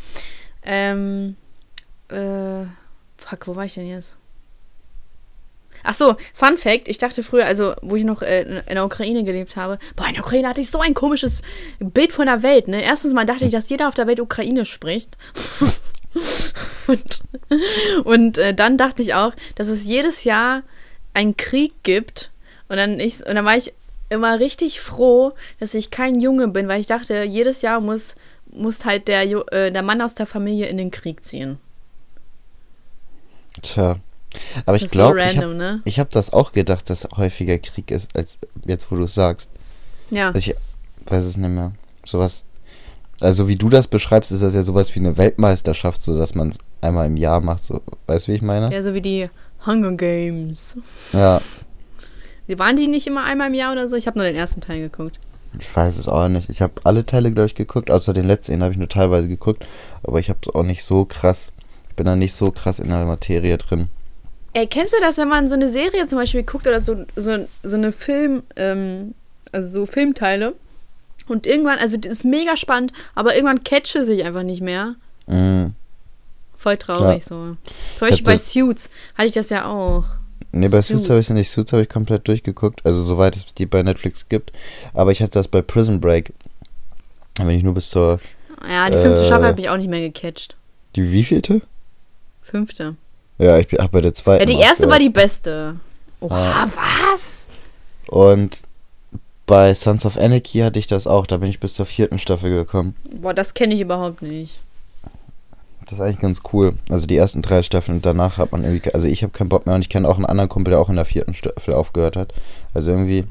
[0.63, 1.35] Ähm,
[2.09, 2.65] äh,
[3.17, 4.15] fuck, wo war ich denn jetzt?
[5.87, 8.85] Ach so, Fun Fact, ich dachte früher, also wo ich noch äh, in in der
[8.85, 11.43] Ukraine gelebt habe, boah, in der Ukraine hatte ich so ein komisches
[11.79, 12.81] Bild von der Welt, ne?
[12.81, 15.15] Erstens mal dachte ich, dass jeder auf der Welt Ukraine spricht.
[16.87, 17.21] und
[18.03, 20.63] und äh, dann dachte ich auch, dass es jedes Jahr
[21.13, 22.31] einen Krieg gibt
[22.67, 23.71] und dann, ich, und dann war ich
[24.15, 28.15] immer richtig froh, dass ich kein Junge bin, weil ich dachte, jedes Jahr muss,
[28.51, 31.57] muss halt der, äh, der Mann aus der Familie in den Krieg ziehen.
[33.61, 33.97] Tja.
[34.65, 35.81] Aber ich glaube, ist ich so habe ne?
[35.85, 39.49] hab das auch gedacht, dass häufiger Krieg ist, als jetzt, wo du es sagst.
[40.09, 40.27] Ja.
[40.27, 40.55] Also ich
[41.05, 41.71] weiß es nicht mehr.
[42.05, 42.45] Sowas.
[43.21, 46.49] Also wie du das beschreibst, ist das ja sowas wie eine Weltmeisterschaft, so dass man
[46.49, 47.63] es einmal im Jahr macht.
[47.63, 48.71] So, weißt du, wie ich meine?
[48.73, 49.29] Ja, so wie die
[49.65, 50.77] Hunger Games.
[51.13, 51.41] Ja.
[52.47, 53.95] Waren die nicht immer einmal im Jahr oder so?
[53.95, 55.19] Ich habe nur den ersten Teil geguckt.
[55.59, 56.49] Ich weiß es auch nicht.
[56.49, 59.65] Ich habe alle Teile, glaube ich, geguckt, außer den letzten, habe ich nur teilweise geguckt.
[60.03, 61.51] Aber ich habe es auch nicht so krass.
[61.89, 63.89] Ich bin da nicht so krass in der Materie drin.
[64.53, 67.45] Ey, kennst du das, wenn man so eine Serie zum Beispiel guckt oder so, so,
[67.63, 69.13] so eine Film, ähm,
[69.51, 70.53] also so Filmteile
[71.27, 74.95] und irgendwann, also das ist mega spannend, aber irgendwann catche sich einfach nicht mehr.
[75.27, 75.67] Mm.
[76.55, 77.57] Voll traurig so.
[77.97, 80.05] Zum Beispiel bei Suits hatte ich das ja auch.
[80.55, 81.09] Nee, bei Suits Suits.
[81.09, 81.49] habe ich nicht.
[81.49, 82.85] Suits habe ich komplett durchgeguckt.
[82.85, 84.51] Also soweit es die bei Netflix gibt.
[84.93, 86.31] Aber ich hatte das bei Prison Break.
[87.35, 88.19] Da bin ich nur bis zur.
[88.67, 89.25] Ja, die fünfte Äh.
[89.25, 90.55] Staffel habe ich auch nicht mehr gecatcht.
[90.95, 91.61] Die wievielte?
[92.41, 92.95] Fünfte.
[93.37, 94.39] Ja, ich habe bei der zweiten.
[94.39, 95.75] Ja, die erste war die beste.
[96.21, 96.69] Oha, Ah.
[97.11, 97.47] was?
[98.07, 98.61] Und
[99.45, 101.27] bei Sons of Anarchy hatte ich das auch.
[101.27, 102.95] Da bin ich bis zur vierten Staffel gekommen.
[103.11, 104.57] Boah, das kenne ich überhaupt nicht.
[105.85, 106.73] Das ist eigentlich ganz cool.
[106.89, 108.93] Also die ersten drei Staffeln und danach hat man irgendwie.
[108.93, 110.89] Also ich habe keinen Bock mehr und ich kenne auch einen anderen Kumpel, der auch
[110.89, 112.33] in der vierten Staffel aufgehört hat.
[112.73, 113.25] Also irgendwie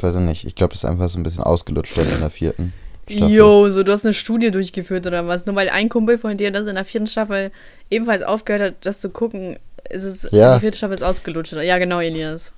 [0.00, 0.44] weiß ich nicht.
[0.44, 2.72] Ich glaube, das ist einfach so ein bisschen ausgelutscht dann in der vierten
[3.08, 3.30] Staffel.
[3.30, 5.44] Jo, so du hast eine Studie durchgeführt oder was?
[5.46, 7.50] Nur weil ein Kumpel von dir das in der vierten Staffel
[7.90, 9.58] ebenfalls aufgehört hat, das zu gucken,
[9.90, 10.54] ist es Ja.
[10.54, 11.54] die vierte Staffel ist ausgelutscht.
[11.54, 12.52] Ja, genau, Elias.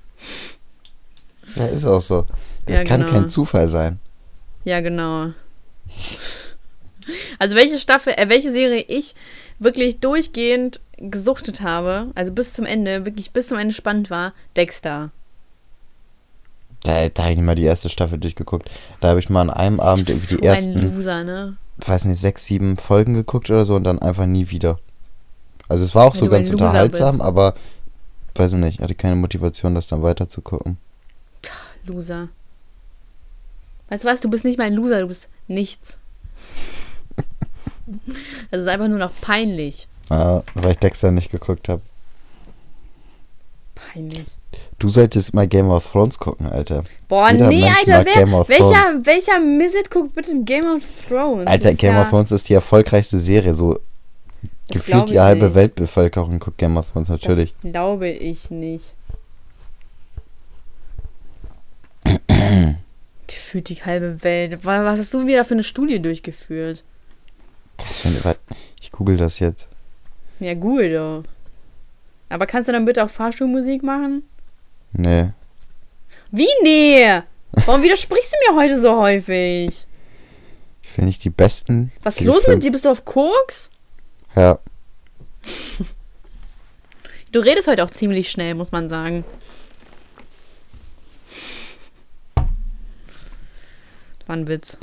[1.57, 2.26] Ja, ist auch so.
[2.66, 3.12] Das Ja, kann genau.
[3.12, 3.99] kein Zufall sein.
[4.64, 5.30] Ja, genau.
[7.38, 9.14] Also welche Staffel, äh, welche Serie ich
[9.58, 15.11] wirklich durchgehend gesuchtet habe, also bis zum Ende, wirklich bis zum Ende spannend war, Dexter.
[16.82, 18.70] Da, da habe ich nicht mal die erste Staffel durchgeguckt.
[19.00, 21.56] Da habe ich mal an einem Abend irgendwie die so ersten, ein Loser, ne?
[21.86, 24.78] weiß nicht, sechs, sieben Folgen geguckt oder so und dann einfach nie wieder.
[25.68, 27.22] Also es war auch Wenn so ein ganz unterhaltsam, bist.
[27.22, 27.54] aber
[28.34, 30.78] weiß ich nicht, hatte keine Motivation, das dann weiter zu gucken.
[31.84, 32.28] Loser.
[33.88, 35.98] Weißt du was, du bist nicht mein Loser, du bist nichts.
[38.51, 39.86] Das ist einfach nur noch peinlich.
[40.09, 41.82] Ah, weil ich Dexter nicht geguckt habe.
[43.74, 44.36] Peinlich.
[44.78, 46.84] Du solltest mal Game of Thrones gucken, Alter.
[47.09, 49.07] Boah, Jeder nee, Mensch Alter, wer, Game of welcher, Thrones.
[49.07, 51.47] welcher Misset guckt bitte Game of Thrones?
[51.47, 53.55] Alter, Game ja, of Thrones ist die erfolgreichste Serie.
[53.55, 53.80] So Das
[54.72, 55.55] gefühlt die halbe nicht.
[55.55, 57.53] Weltbevölkerung guckt Game of Thrones natürlich.
[57.62, 58.95] Das glaube ich nicht.
[63.26, 64.64] Gefühlt die halbe Welt.
[64.64, 66.82] Wa- Was hast du wieder für eine Studie durchgeführt?
[67.86, 68.40] Was für warte,
[68.80, 69.68] ich google das jetzt.
[70.38, 71.22] Ja, gut, doch.
[72.28, 74.22] Aber kannst du dann bitte auch Fahrstuhlmusik machen?
[74.92, 75.30] Nee.
[76.30, 76.48] Wie?
[76.62, 77.22] Nee!
[77.66, 79.86] Warum widersprichst du mir heute so häufig?
[80.82, 81.92] Finde ich die besten.
[82.02, 82.72] Was ist los mit dir?
[82.72, 83.70] Bist du auf Koks?
[84.34, 84.58] Ja.
[87.32, 89.24] Du redest heute auch ziemlich schnell, muss man sagen.
[94.26, 94.78] War ein Witz.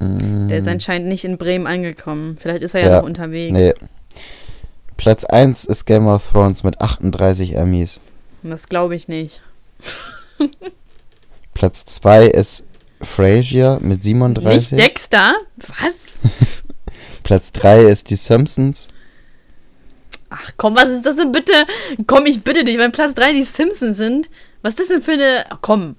[0.00, 2.36] Mm, Der ist anscheinend nicht in Bremen angekommen.
[2.40, 2.96] Vielleicht ist er ja, Ja.
[2.98, 3.52] noch unterwegs.
[3.52, 3.74] Nee.
[4.96, 8.00] Platz 1 ist Game of Thrones mit 38 Emmys.
[8.42, 9.40] Das glaube ich nicht.
[11.54, 12.66] Platz 2 ist
[13.02, 14.78] Frasier mit Nicht 37.
[14.78, 15.34] Dexter?
[15.80, 16.18] Was?
[17.22, 18.88] Platz 3 ist die Simpsons.
[20.30, 21.52] Ach komm, was ist das denn bitte?
[22.06, 24.28] Komm, ich bitte dich, wenn Platz 3 die Simpsons sind.
[24.62, 25.44] Was ist das denn für eine.
[25.50, 25.96] Ach, komm.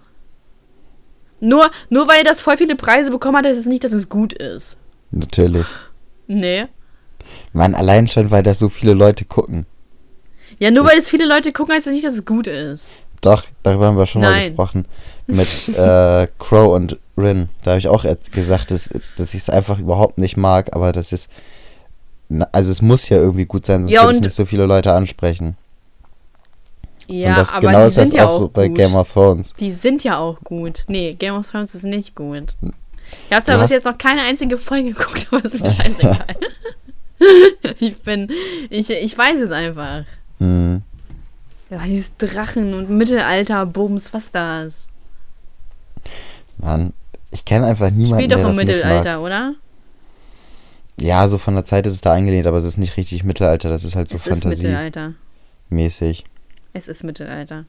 [1.41, 4.31] Nur, nur weil das voll viele Preise bekommen hat, heißt es nicht, dass es gut
[4.33, 4.77] ist.
[5.09, 5.65] Natürlich.
[6.27, 6.67] Nee.
[7.51, 9.65] Mann, allein schon, weil das so viele Leute gucken.
[10.59, 12.89] Ja, nur weil es viele Leute gucken, heißt es nicht, dass es gut ist.
[13.21, 14.47] Doch, darüber haben wir schon mal Nein.
[14.47, 14.85] gesprochen.
[15.27, 17.49] Mit äh, Crow und Rin.
[17.63, 21.11] Da habe ich auch gesagt, dass, dass ich es einfach überhaupt nicht mag, aber das
[21.11, 21.29] ist.
[22.51, 24.93] Also es muss ja irgendwie gut sein, sonst Ja, wird es nicht so viele Leute
[24.93, 25.57] ansprechen.
[27.11, 28.77] Ja, und das, aber genau die ist das sind ja auch so bei gut.
[28.77, 29.53] Game of Thrones.
[29.59, 30.83] Die sind ja auch gut.
[30.87, 32.55] Nee, Game of Thrones ist nicht gut.
[33.29, 36.35] Ich habe zwar bis jetzt noch keine einzige Folge geguckt, aber ist mir scheißegal.
[37.79, 38.31] ich bin.
[38.69, 40.05] Ich, ich weiß es einfach.
[40.39, 40.81] Hm.
[41.69, 44.87] Ja, dieses Drachen und Mittelalter, Bums, was das?
[46.57, 46.93] Mann,
[47.31, 48.57] ich kenne einfach niemanden, Spielt doch der im das.
[48.57, 49.53] Mittelalter, oder?
[50.97, 53.69] Ja, so von der Zeit ist es da angelehnt, aber es ist nicht richtig Mittelalter,
[53.69, 54.63] das ist halt so es ist fantasiemäßig.
[54.63, 55.13] Mittelalter.
[56.73, 57.65] Es ist Mittelalter.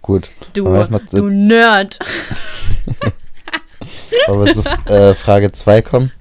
[0.00, 0.64] Gut, Du,
[1.06, 1.98] zu- du Nerd.
[4.26, 6.12] wollen wir zu äh, Frage 2 kommen?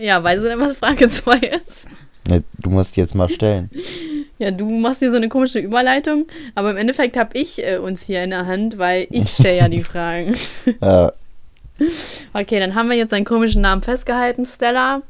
[0.00, 1.86] Ja, weißt du denn, was Frage 2 ist?
[2.28, 3.70] Ne, du musst die jetzt mal stellen.
[4.38, 8.02] Ja, du machst hier so eine komische Überleitung, aber im Endeffekt habe ich äh, uns
[8.02, 10.34] hier in der Hand, weil ich stelle ja die Fragen.
[10.80, 11.08] Äh,
[12.34, 15.00] Okay, dann haben wir jetzt einen komischen Namen festgehalten, Stella.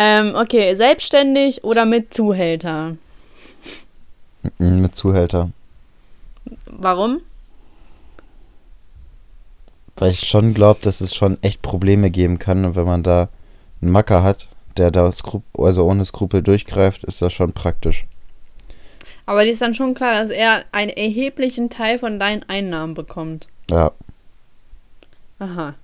[0.00, 2.96] Ähm, okay, selbstständig oder mit Zuhälter?
[4.58, 5.50] mit Zuhälter.
[6.66, 7.20] Warum?
[9.96, 13.28] Weil ich schon glaube, dass es schon echt Probleme geben kann und wenn man da
[13.82, 14.46] einen Macker hat,
[14.76, 18.06] der da skrup also ohne Skrupel durchgreift, ist das schon praktisch.
[19.26, 23.48] Aber dir ist dann schon klar, dass er einen erheblichen Teil von deinen Einnahmen bekommt.
[23.68, 23.90] Ja,
[25.40, 25.74] Aha.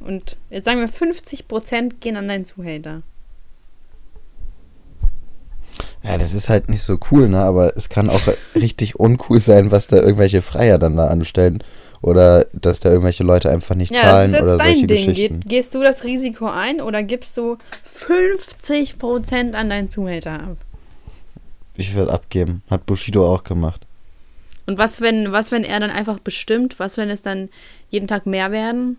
[0.00, 3.02] Und jetzt sagen wir, 50% gehen an deinen Zuhälter.
[6.02, 7.38] ja, das ist halt nicht so cool, ne?
[7.38, 8.20] Aber es kann auch
[8.54, 11.62] richtig uncool sein, was da irgendwelche Freier dann da anstellen
[12.02, 14.96] oder dass da irgendwelche Leute einfach nicht Ja, zahlen das ist oder jetzt solche dein
[14.96, 15.06] Ding.
[15.06, 15.40] Geschichten.
[15.40, 20.56] Ge gehst du das Risiko ein oder gibst du 50% an deinen Zuhälter ab?
[21.76, 22.62] Ich würde abgeben.
[22.70, 23.82] Hat Bushido auch gemacht.
[24.66, 26.78] Und was, wenn, was, wenn er dann einfach bestimmt?
[26.78, 27.48] Was, wenn es dann
[27.90, 28.96] jeden Tag mehr werden?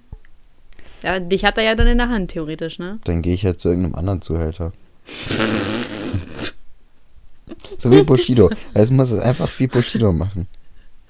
[1.03, 2.99] Ja, dich hat er ja dann in der Hand, theoretisch, ne?
[3.05, 4.71] Dann gehe ich halt zu irgendeinem anderen Zuhälter.
[7.77, 8.49] so wie Bushido.
[8.73, 10.47] Es muss es einfach wie Bushido machen.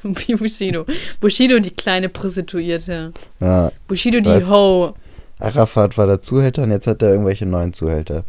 [0.04, 0.88] Wie Bushido.
[1.20, 3.14] Bushido, die kleine Prostituierte.
[3.39, 4.50] Ja, Bushido, die Was?
[4.50, 4.96] Ho.
[5.38, 8.24] Arafat war der Zuhälter und jetzt hat er irgendwelche neuen Zuhälter.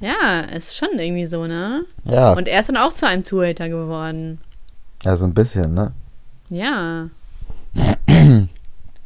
[0.00, 1.86] Ja, ist schon irgendwie so, ne?
[2.04, 4.40] Ja, Und er ist dann auch zu einem Zuhälter geworden.
[5.04, 5.92] ja, so ein bisschen, ne?
[6.50, 7.08] Ja.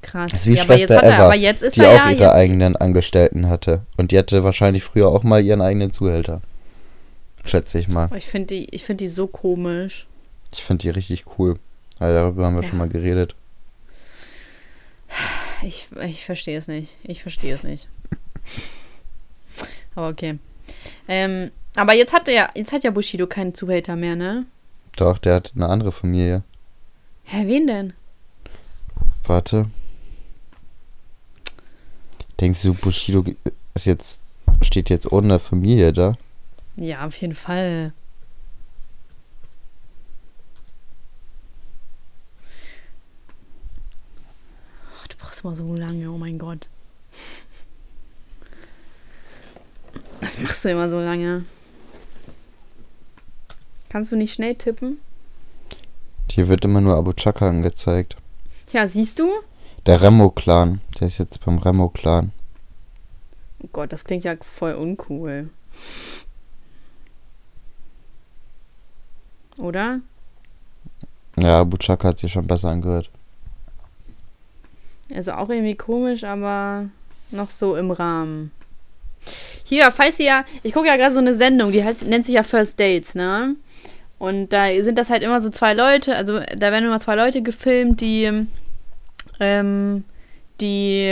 [0.03, 0.33] Krass.
[0.33, 1.89] Das ist wie ja, aber jetzt Schwester hat er, Eva, aber jetzt ist die er
[1.91, 3.87] auch ja ihre jetzt, eigenen Angestellten hatte.
[3.97, 6.43] Und die hatte wahrscheinlich früher auch mal ihren eigenen Zuhälter.
[7.45, 8.09] Schätze ich mal.
[8.17, 10.07] Ich finde die, ich find die so komisch.
[10.53, 11.59] Ich finde die richtig cool.
[11.99, 12.69] Weil darüber haben wir Ja.
[12.69, 13.35] schon mal geredet.
[15.63, 16.97] Ich, ich verstehe es nicht.
[17.05, 17.89] Ich verstehe es nicht.
[19.95, 20.39] Aber okay.
[21.07, 24.47] Ähm, aber jetzt hat er, jetzt hat ja Bushido keinen Zuhälter mehr, ne?
[24.97, 26.43] Doch, der hat eine andere Familie.
[27.25, 27.93] Hä, wen denn?
[29.25, 29.67] Warte.
[32.43, 33.25] Denkst du, Bushido
[33.75, 34.19] ist jetzt,
[34.63, 36.15] steht jetzt ohne Familie da?
[36.75, 37.93] Ja, auf jeden Fall.
[44.99, 46.67] Ach, du brauchst mal so lange, oh mein Gott.
[50.21, 51.45] Was machst du immer so lange?
[53.89, 54.99] Kannst du nicht schnell tippen?
[56.29, 58.17] Hier wird immer nur Abu Chaka angezeigt.
[58.67, 59.31] Tja, siehst du?
[59.87, 60.81] Der Remo-Clan.
[61.01, 62.33] Der ist jetzt beim Remo-Clan.
[63.63, 65.51] Oh Gott, das klingt ja voll uncool.
[69.59, 70.01] Oder?
[71.39, 73.11] Ja, Abu Chaka hat sich schon besser angehört.
[75.15, 76.87] Also auch irgendwie komisch, aber
[77.31, 78.51] noch so im Rahmen.
[79.65, 82.35] Hier, falls ihr ja, ich gucke ja gerade so eine Sendung, die heißt, nennt sich
[82.35, 83.57] ja First Dates, ne?
[84.19, 87.43] Und da sind das halt immer so zwei Leute, also da werden immer zwei Leute
[87.43, 88.47] gefilmt, die,
[89.43, 90.05] ähm,
[90.61, 91.11] die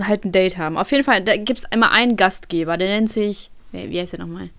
[0.00, 0.76] halt ein Date haben.
[0.76, 4.12] Auf jeden Fall, da gibt es immer einen Gastgeber, der nennt sich, wie wie heißt
[4.12, 4.50] der nochmal?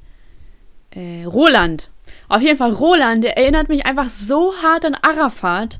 [0.95, 1.89] Äh, Roland.
[2.30, 5.80] Auf jeden Fall, Roland, der erinnert mich einfach so hart an Arafat.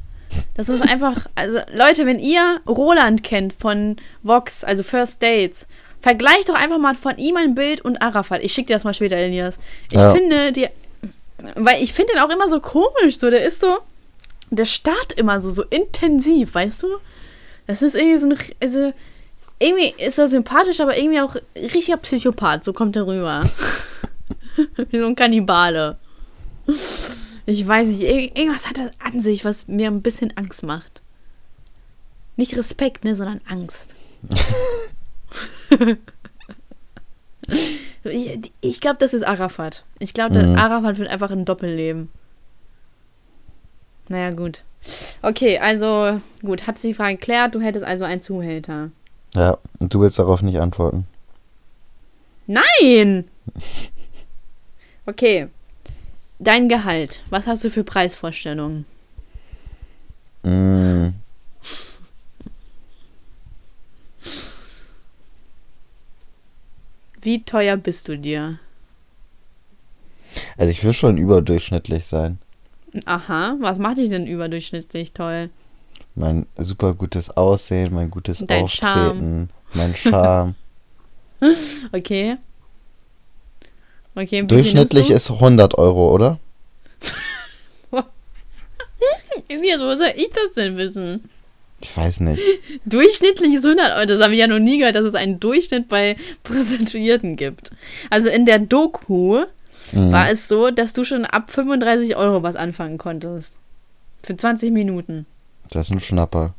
[0.56, 5.68] Das ist einfach, also Leute, wenn ihr Roland kennt von Vox, also First Dates,
[6.02, 8.42] vergleicht doch einfach mal von ihm ein Bild und Arafat.
[8.44, 9.60] Ich schicke dir das mal später, Elias.
[9.92, 10.14] Ich Ja.
[10.14, 10.68] finde, die,
[11.56, 13.78] weil ich finde den auch immer so komisch, so, der ist so,
[14.50, 16.88] der starrt immer so, so intensiv, weißt du?
[17.72, 18.94] Das ist irgendwie so ein, also,
[19.60, 23.42] irgendwie ist er sympathisch, aber irgendwie auch richtiger Psychopath, so kommt er rüber.
[24.90, 25.98] Wie so ein Kannibale.
[27.46, 31.02] Ich weiß nicht, ir- irgendwas hat er an sich, was mir ein bisschen Angst macht.
[32.38, 33.94] Nicht Respekt, ne, sondern Angst.
[38.04, 39.84] ich ich glaube, das ist Arafat.
[40.00, 40.56] Ich glaube, Mhm.
[40.58, 42.10] Arafat wird einfach ein Doppelleben.
[44.12, 44.66] Naja, gut.
[45.22, 47.56] Okay, also, gut, hat sich die Frage geklärt.
[47.56, 48.90] Du hättest also einen Zuhälter.
[49.34, 51.08] Ja, und du willst darauf nicht antworten.
[52.48, 53.26] Nein!
[55.08, 55.48] Okay.
[56.38, 57.24] Dein Gehalt.
[57.32, 58.86] Was hast du für Preisvorstellungen?
[60.44, 61.10] Mm,
[67.20, 68.60] Wie teuer bist du dir?
[70.56, 72.38] also ich will schon überdurchschnittlich sein.
[73.06, 75.50] Aha, was macht dich denn überdurchschnittlich toll?
[76.16, 80.56] Mein super gutes Aussehen, mein gutes Dein Auftreten, mein Charme.
[81.92, 82.38] Okay.
[84.14, 86.38] Okay, Durchschnittlich ist 100 Euro, oder?
[89.48, 91.30] Elias, wo soll ich das denn wissen?
[91.80, 92.42] Ich weiß nicht.
[92.86, 94.06] Durchschnittlich ist 100 Euro.
[94.06, 97.72] Das habe ich ja noch nie gehört, dass es einen Durchschnitt bei Prostituierten gibt.
[98.10, 99.46] Also in der Doku
[99.94, 100.12] Mhm.
[100.12, 103.56] war es so, dass du schon ab 35 Euro was anfangen konntest.
[104.24, 105.26] Für 20 Minuten.
[105.72, 106.54] Das ist ein Schnapper.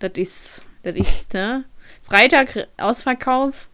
[0.00, 1.64] Das ist, das ist, ne?
[2.02, 3.68] Freitag Ausverkauf.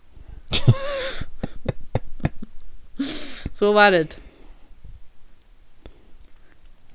[3.52, 4.06] so war das.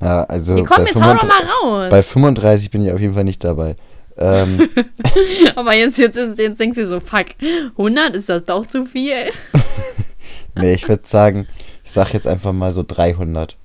[0.01, 1.49] Ja, also Wir kommen bei, jetzt hau doch 35, mal
[1.83, 1.89] raus.
[1.89, 3.75] bei 35 bin ich auf jeden Fall nicht dabei.
[4.17, 4.69] Ähm,
[5.55, 7.27] Aber jetzt, jetzt, ist- jetzt denkst du so, fuck,
[7.77, 9.31] 100 ist das doch zu viel?
[10.55, 11.47] nee, ich würde sagen,
[11.83, 13.57] ich sag jetzt einfach mal so 300.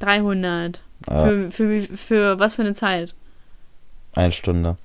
[0.00, 0.80] 300.
[1.08, 3.14] Ja, Für, für, für was für eine Zeit?
[4.14, 4.76] eine Stunde.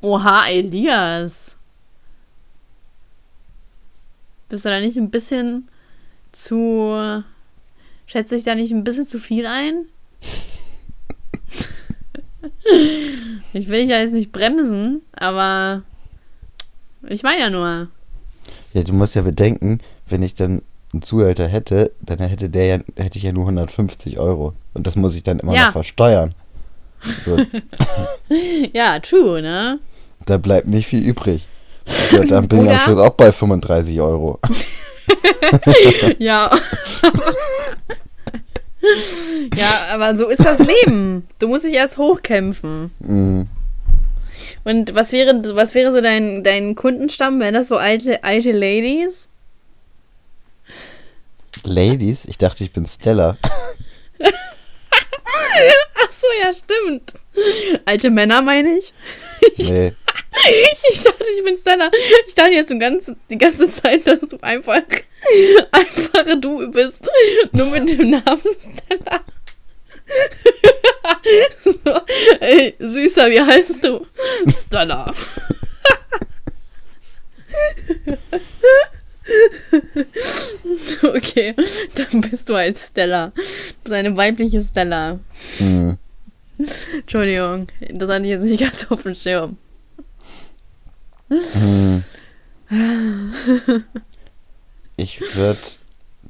[0.00, 1.56] Oha, Elias.
[4.48, 5.68] Bist du da nicht ein bisschen
[6.32, 7.22] zu.
[8.06, 9.84] Schätze ich da nicht ein bisschen zu viel ein?
[13.52, 15.82] ich will dich ja jetzt nicht bremsen, aber
[17.06, 17.88] ich meine ja nur.
[18.74, 19.80] Ja, du musst ja bedenken,
[20.10, 24.18] wenn ich dann einen Zuhälter hätte, dann hätte der ja, hätte ich ja nur 150
[24.18, 24.54] Euro.
[24.74, 25.66] Und das muss ich dann immer Ja.
[25.66, 26.34] noch versteuern.
[27.24, 27.38] So,
[28.72, 29.78] Ja, true, ne?
[30.26, 31.46] da bleibt nicht viel übrig.
[32.10, 32.78] So, dann bin ich am?
[32.80, 34.38] Schluss auch bei 35 Euro.
[36.18, 36.50] Ja.
[39.56, 41.26] ja, aber so ist das Leben.
[41.38, 42.90] Du musst dich erst hochkämpfen.
[43.00, 43.42] Mm,
[44.64, 47.40] Und was wäre, was wäre so dein, dein Kundenstamm?
[47.40, 49.28] Wären das so alte, alte Ladies?
[51.64, 52.24] Ladies?
[52.24, 53.36] Ich dachte, ich bin Stella.
[54.22, 57.14] Ach so, ja, stimmt.
[57.84, 58.92] Alte Männer meine ich.
[59.56, 59.92] Nee.
[60.90, 61.90] Ich dachte, ich bin Stella.
[62.26, 64.82] Ich dachte jetzt die ganze, die ganze Zeit, dass du einfach
[65.72, 67.08] einfache du bist.
[67.52, 69.20] Nur mit dem Namen Stella.
[71.64, 72.00] so,
[72.40, 74.06] ey, Süßer, wie heißt du?
[74.48, 75.14] Stella.
[81.02, 81.54] okay,
[81.94, 83.32] dann bist du als Stella.
[83.34, 83.42] Du
[83.84, 85.18] bist eine weibliche Stella.
[85.58, 85.96] Hm.
[86.94, 89.56] Entschuldigung, das hatte ich jetzt nicht ganz auf dem Schirm.
[91.28, 92.04] Hm.
[94.96, 95.58] Ich würde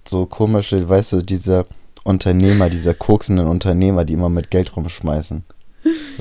[0.07, 1.67] so komische, weißt du, diese
[2.05, 5.43] Unternehmer, diese koksenden Unternehmer, die immer mit Geld rumschmeißen.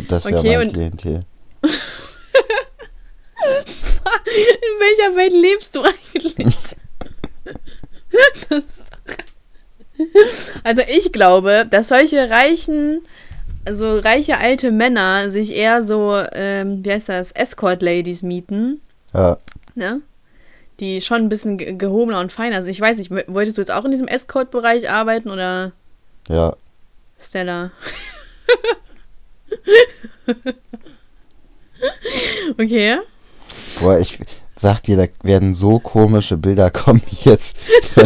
[0.07, 1.25] Das wäre Okay, mein Klientel.
[4.01, 6.33] In welcher Welt lebst du eigentlich?
[8.49, 9.15] Das ist doch-
[10.63, 13.01] also ich glaube, dass solche reichen,
[13.65, 18.81] also reiche alte Männer sich eher so, ähm, wie heißt das, Escort-Ladies mieten,
[19.13, 19.37] Ja,
[19.75, 20.01] ne?
[20.79, 22.71] Die schon ein bisschen ge- gehobener und feiner sind.
[22.71, 25.73] Ich weiß nicht, wolltest du jetzt auch in diesem Escort-Bereich arbeiten oder
[26.29, 26.55] ja.
[27.19, 27.71] Stella?
[32.57, 32.99] okay.
[33.79, 34.19] Boah, ich
[34.59, 37.55] sag dir, da werden so komische Bilder kommen jetzt.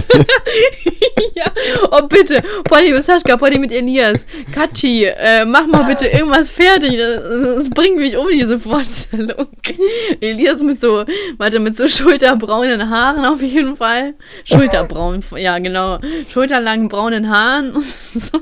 [1.35, 1.45] Ja,
[1.91, 4.25] oh bitte, Polly mit Sascha, Polly mit Elias.
[4.51, 6.95] Katschi, äh, mach mal bitte irgendwas fertig.
[6.97, 7.21] Das,
[7.55, 9.47] das bringt mich um, diese Vorstellung.
[10.21, 11.05] Elias mit so,
[11.37, 14.13] warte, mit so schulterbraunen Haaren auf jeden Fall.
[14.43, 15.99] Schulterbraun, ja genau.
[16.29, 17.73] Schulterlangen braunen Haaren.
[18.13, 18.41] So.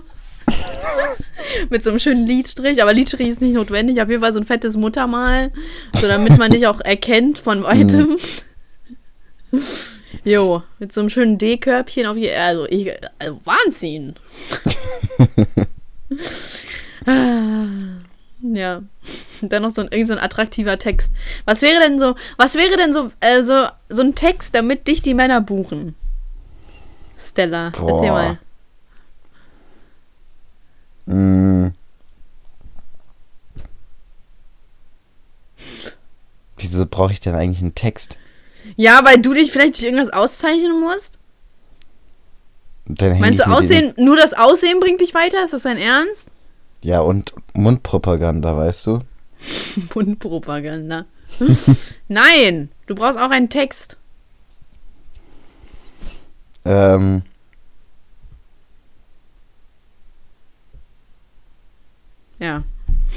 [1.69, 4.01] mit so einem schönen Lidstrich, aber Lidstrich ist nicht notwendig.
[4.01, 5.51] Auf jeden Fall so ein fettes Muttermal,
[5.99, 8.17] so damit man dich auch erkennt von weitem.
[10.23, 14.15] Jo, mit so einem schönen D-Körbchen auf je, also ich, also Wahnsinn.
[17.05, 17.65] Ah,
[18.41, 18.83] ja.
[19.41, 21.11] Und dann noch so ein, irgend so ein attraktiver Text.
[21.45, 25.15] Was wäre denn so, was wäre denn so, also, so ein Text, damit dich die
[25.15, 25.95] Männer buchen?
[27.17, 28.11] Stella, erzähl Boah.
[28.11, 28.39] mal.
[31.11, 31.73] Mm.
[36.57, 38.17] Wieso brauche ich denn eigentlich einen Text?
[38.75, 41.17] Ja, weil du dich vielleicht durch irgendwas auszeichnen musst?
[42.85, 45.43] Dann Meinst du, Aussehen, nur das Aussehen bringt dich weiter?
[45.43, 46.29] Ist das dein Ernst?
[46.81, 48.99] Ja, und Mundpropaganda, weißt du?
[49.93, 51.05] Mundpropaganda.
[52.07, 53.97] Nein, du brauchst auch einen Text.
[56.65, 57.23] Ähm,
[62.41, 62.63] Ja.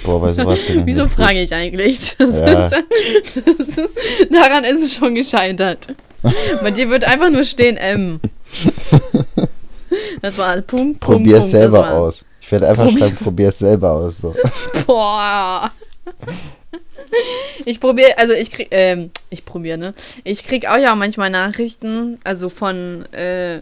[0.05, 2.16] boah, bei sowas bin ich Wieso frage ich eigentlich?
[2.18, 2.66] Ja.
[2.66, 3.81] ist, ist,
[4.31, 5.89] daran ist es schon gescheitert.
[6.62, 8.20] Bei dir wird einfach nur stehen M.
[10.22, 12.25] Das war Punkt, Punkt, Probier es selber aus.
[12.41, 14.18] Ich werde einfach Probier- schreiben, probier es selber aus.
[14.18, 14.35] So.
[14.87, 15.70] Boah.
[17.64, 19.95] Ich probiere, also ich krieg, ähm, ich probiere, ne?
[20.25, 23.61] Ich krieg auch ja manchmal Nachrichten, also von äh,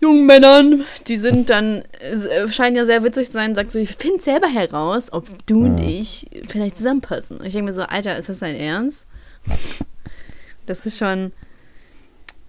[0.00, 3.90] jungen Männern, die sind dann, äh, scheinen ja sehr witzig zu sein, sagt so, ich
[3.90, 5.88] finde selber heraus, ob du und Mhm.
[5.88, 7.38] ich vielleicht zusammenpassen.
[7.38, 9.06] Und ich denke mir so, Alter, ist das dein Ernst?
[10.66, 11.32] Das ist schon.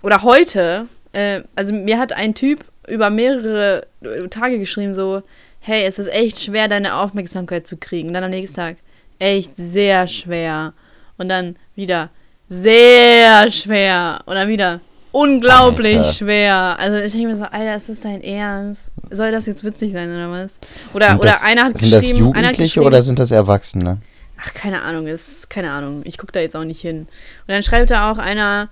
[0.02, 5.22] Oder heute, äh, also mir hat ein Typ über mehrere äh, Tage geschrieben, so,
[5.60, 8.08] hey, es ist echt schwer, deine Aufmerksamkeit zu kriegen.
[8.08, 8.78] Und dann am nächsten Tag,
[9.20, 10.74] echt sehr schwer.
[11.18, 12.10] Und dann wieder,
[12.48, 14.22] sehr schwer.
[14.26, 14.80] Und dann wieder,
[15.12, 16.14] unglaublich Alter.
[16.14, 16.80] schwer.
[16.80, 18.92] Also ich denke mir so, Alter, ist das dein Ernst?
[19.10, 20.60] Soll das jetzt witzig sein oder was?
[20.94, 23.20] Oder, Sind oder das, einer hat sind das geschrieben, einer hat Jugendliche geschrieben, oder sind
[23.20, 24.00] das Erwachsene?
[24.44, 26.02] Ach, keine Ahnung, ist keine Ahnung.
[26.06, 27.02] Ich gucke da jetzt auch nicht hin.
[27.02, 27.08] Und
[27.48, 28.70] dann schreibt da auch einer,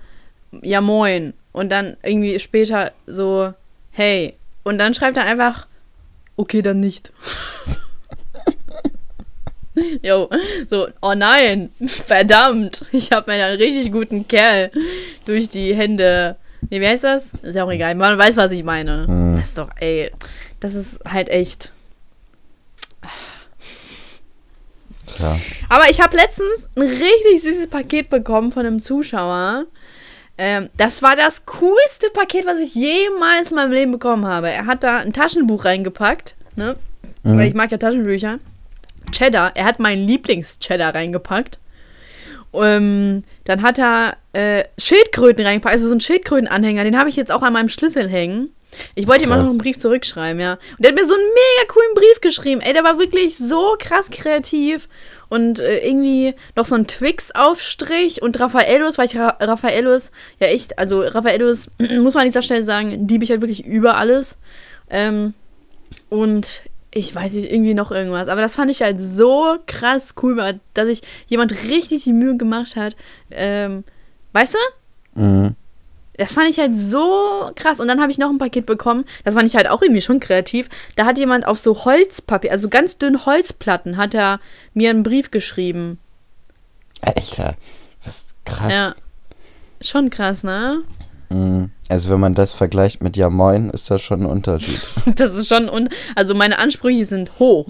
[0.62, 1.34] ja moin.
[1.52, 3.52] Und dann irgendwie später so,
[3.92, 4.34] hey.
[4.62, 5.66] Und dann schreibt er einfach,
[6.36, 7.12] okay, dann nicht.
[10.02, 10.28] Jo,
[10.68, 14.70] so, oh nein, verdammt, ich habe mir einen richtig guten Kerl
[15.26, 16.36] durch die Hände.
[16.68, 17.32] Nee, wie heißt das?
[17.42, 19.06] Ist ja auch egal, man weiß, was ich meine.
[19.06, 19.36] Hm.
[19.36, 20.10] Das ist doch, ey,
[20.60, 21.72] das ist halt echt.
[25.06, 25.38] Tja.
[25.68, 29.64] Aber ich habe letztens ein richtig süßes Paket bekommen von einem Zuschauer.
[30.38, 34.50] Ähm, das war das coolste Paket, was ich jemals in meinem Leben bekommen habe.
[34.50, 36.76] Er hat da ein Taschenbuch reingepackt, ne?
[37.22, 37.38] Mhm.
[37.38, 38.38] Weil ich mag ja Taschenbücher.
[39.12, 41.58] Cheddar, er hat meinen Lieblings-Cheddar reingepackt.
[42.52, 47.30] Ähm, dann hat er äh, Schildkröten reingepackt, also so einen Schildkrötenanhänger, den habe ich jetzt
[47.30, 48.50] auch an meinem Schlüssel hängen.
[48.94, 50.52] Ich wollte ihm auch noch einen Brief zurückschreiben, ja.
[50.52, 52.60] Und der hat mir so einen mega coolen Brief geschrieben.
[52.60, 54.88] Ey, der war wirklich so krass kreativ.
[55.28, 60.78] und äh, irgendwie noch so ein Twix-Aufstrich und Raffaellos, weil ich Ra Raffaellos, ja echt,
[60.78, 64.38] also Raffaellos, muss man an dieser Stelle sagen, liebe ich halt wirklich über alles.
[64.88, 65.34] Ähm,
[66.08, 66.62] und
[66.92, 68.28] ich weiß nicht, irgendwie noch irgendwas.
[68.28, 72.76] Aber das fand ich halt so krass cool, dass sich jemand richtig die Mühe gemacht
[72.76, 72.96] hat.
[73.30, 73.84] Ähm,
[74.32, 75.20] weißt du?
[75.20, 75.56] Mhm.
[76.16, 77.80] Das fand ich halt so krass.
[77.80, 79.04] Und dann habe ich noch ein Paket bekommen.
[79.24, 80.68] Das fand ich halt auch irgendwie schon kreativ.
[80.96, 84.40] Da hat jemand auf so Holzpapier, also ganz dünn Holzplatten, hat er
[84.74, 85.98] mir einen Brief geschrieben.
[87.00, 87.56] Alter,
[88.04, 88.72] was krass.
[88.72, 88.94] Ja.
[89.80, 90.82] Schon krass, ne?
[91.30, 91.70] Mhm.
[91.90, 94.80] Also wenn man das vergleicht mit Ja Moin, ist das schon ein Unterschied.
[95.16, 97.66] Das ist schon, un also meine Ansprüche sind hoch.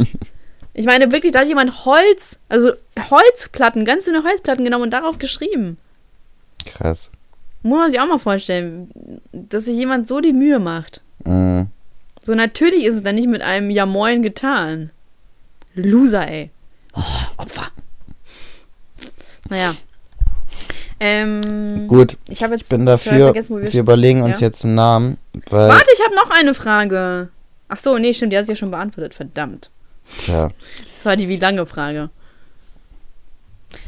[0.72, 5.18] ich meine wirklich, da hat jemand Holz, also Holzplatten, ganz dünne Holzplatten genommen und darauf
[5.18, 5.76] geschrieben.
[6.64, 7.10] Krass.
[7.62, 11.02] Muss man sich auch mal vorstellen, dass sich jemand so die Mühe macht.
[11.24, 11.66] Mhm.
[12.22, 14.90] So natürlich ist es dann nicht mit einem Ja Moin getan.
[15.74, 16.50] Loser, ey.
[16.94, 17.02] Oh,
[17.36, 17.68] Opfer.
[19.50, 19.74] Naja.
[20.98, 24.46] Ähm, Gut, ich, jetzt ich bin dafür, vergessen, wir, wir überlegen uns Ja.
[24.46, 25.18] jetzt einen Namen,
[25.50, 27.28] Warte, ich habe noch eine Frage.
[27.68, 29.12] Ach so, nee, stimmt, die hast du ja schon beantwortet.
[29.14, 29.70] Verdammt.
[30.18, 30.50] tja,
[30.96, 32.08] Das war die wie lange Frage.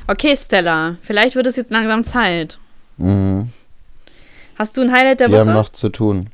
[0.06, 2.58] Okay, Stella, vielleicht wird es jetzt langsam Zeit.
[2.98, 3.50] mhm.
[4.58, 5.54] Hast du ein Highlight der wir haben Woche?
[5.56, 6.30] noch zu tun.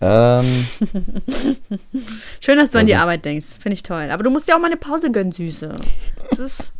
[0.00, 0.66] Ähm,
[2.40, 3.46] Schön, dass du an die Also- Arbeit denkst.
[3.60, 4.08] Finde ich toll.
[4.10, 5.76] Aber du musst ja auch mal eine Pause gönnen, Süße.
[6.28, 6.72] Das ist,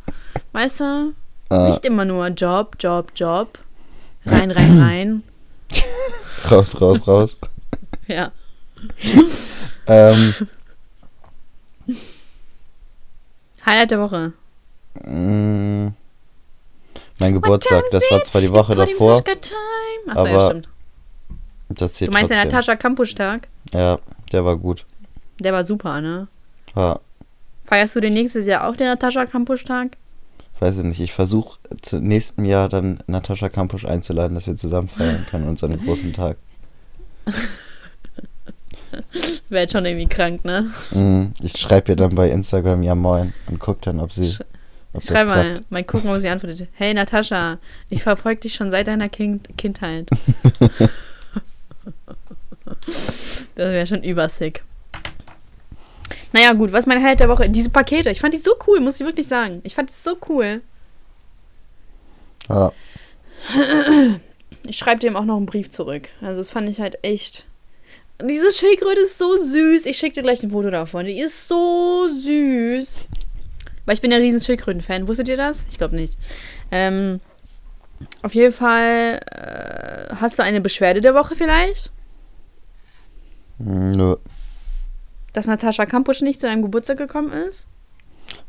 [0.50, 1.14] weißt du,
[1.52, 3.58] äh, nicht immer nur Job, Job, Job.
[4.26, 5.22] Rein, rein, rein.
[6.50, 7.38] raus, raus, raus.
[8.08, 8.32] Ja.
[9.86, 10.34] ähm,
[13.64, 14.32] Highlight der Woche.
[15.04, 15.92] mh,
[17.18, 19.22] mein Geburtstag, das war zwar die Woche davor.
[20.08, 20.68] Achso, ja, aber stimmt.
[21.68, 22.52] das zählt Du meinst den trotzdem.
[22.52, 23.48] Natascha Campus-Tag?
[23.72, 23.98] Ja,
[24.32, 24.84] der war gut.
[25.38, 26.26] Der war super, ne?
[26.74, 26.98] Ja,
[27.64, 29.96] Feierst du den nächstes Jahr auch den Natascha Campus-Tag?
[30.62, 31.00] Weiß ich nicht.
[31.00, 35.78] Ich versuche zu nächsten Jahr dann Natascha Kampusch einzuladen, dass wir zusammen feiern können, unseren
[35.84, 36.38] großen Tag.
[39.48, 40.70] Wäre jetzt schon irgendwie krank, ne?
[40.92, 44.42] Mhm, ich schreibe ihr dann bei Instagram ja moin und guck dann, ob sie, Sch-
[44.92, 45.70] ob Schreib mal, klappt.
[45.70, 46.68] mal gucken, ob sie antwortet.
[46.74, 47.58] Hey Natascha,
[47.90, 50.08] ich verfolge dich schon seit deiner kind Kindheit.
[53.54, 54.62] das wäre schon übersick.
[56.32, 57.48] Naja, gut, was mein Highlight der Woche?
[57.50, 59.60] Diese Pakete, ich fand die so cool, muss ich wirklich sagen.
[59.64, 60.62] Ich fand die so cool.
[62.48, 62.72] Ja,
[64.66, 66.08] Ich schreibe dem auch noch einen Brief zurück.
[66.20, 67.46] Also, das fand ich halt echt.
[68.22, 69.86] Diese Schildkröte ist so süß.
[69.86, 71.06] Ich schicke dir gleich ein Foto davon.
[71.06, 73.00] Die ist so süß.
[73.84, 75.08] Weil ich bin ja riesen Schildkröten-Fan.
[75.08, 75.66] Wusstet ihr das?
[75.68, 76.16] Ich glaube nicht.
[76.70, 77.20] Ähm,
[78.22, 81.90] auf jeden Fall äh, hast du eine Beschwerde der Woche vielleicht?
[83.58, 84.16] mm, nö.
[85.32, 87.66] Dass Natascha Kampusch nicht zu deinem Geburtstag gekommen ist?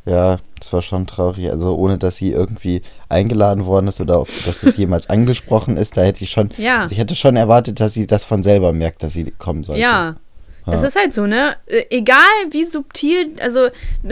[0.06, 1.50] Ja, das war schon traurig.
[1.50, 5.98] Also ohne, dass sie irgendwie eingeladen worden ist oder ob, dass das jemals angesprochen ist,
[5.98, 6.82] da hätte ich schon, Ja.
[6.82, 9.82] also ich hätte schon erwartet, dass sie das von selber merkt, dass sie kommen sollte.
[9.82, 10.16] Ja.
[10.66, 10.88] Das Ja.
[10.88, 11.56] ist halt so, ne?
[11.66, 12.18] Äh, Egal
[12.52, 13.68] wie subtil, also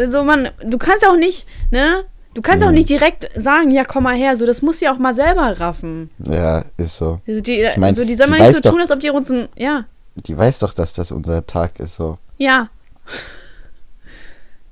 [0.07, 2.03] so man, du kannst auch nicht, ne?
[2.33, 2.75] Du kannst auch Mhm.
[2.75, 6.09] nicht direkt sagen, ja, komm mal her, so das muss sie auch mal selber raffen.
[6.19, 7.19] Ja, ist so.
[7.27, 9.09] Also die, Ich mein, also die soll mal nicht so doch- tun, als ob die
[9.09, 12.17] uns ein, ja, Die weiß doch, dass das unser Tag ist, so.
[12.41, 12.69] Ja.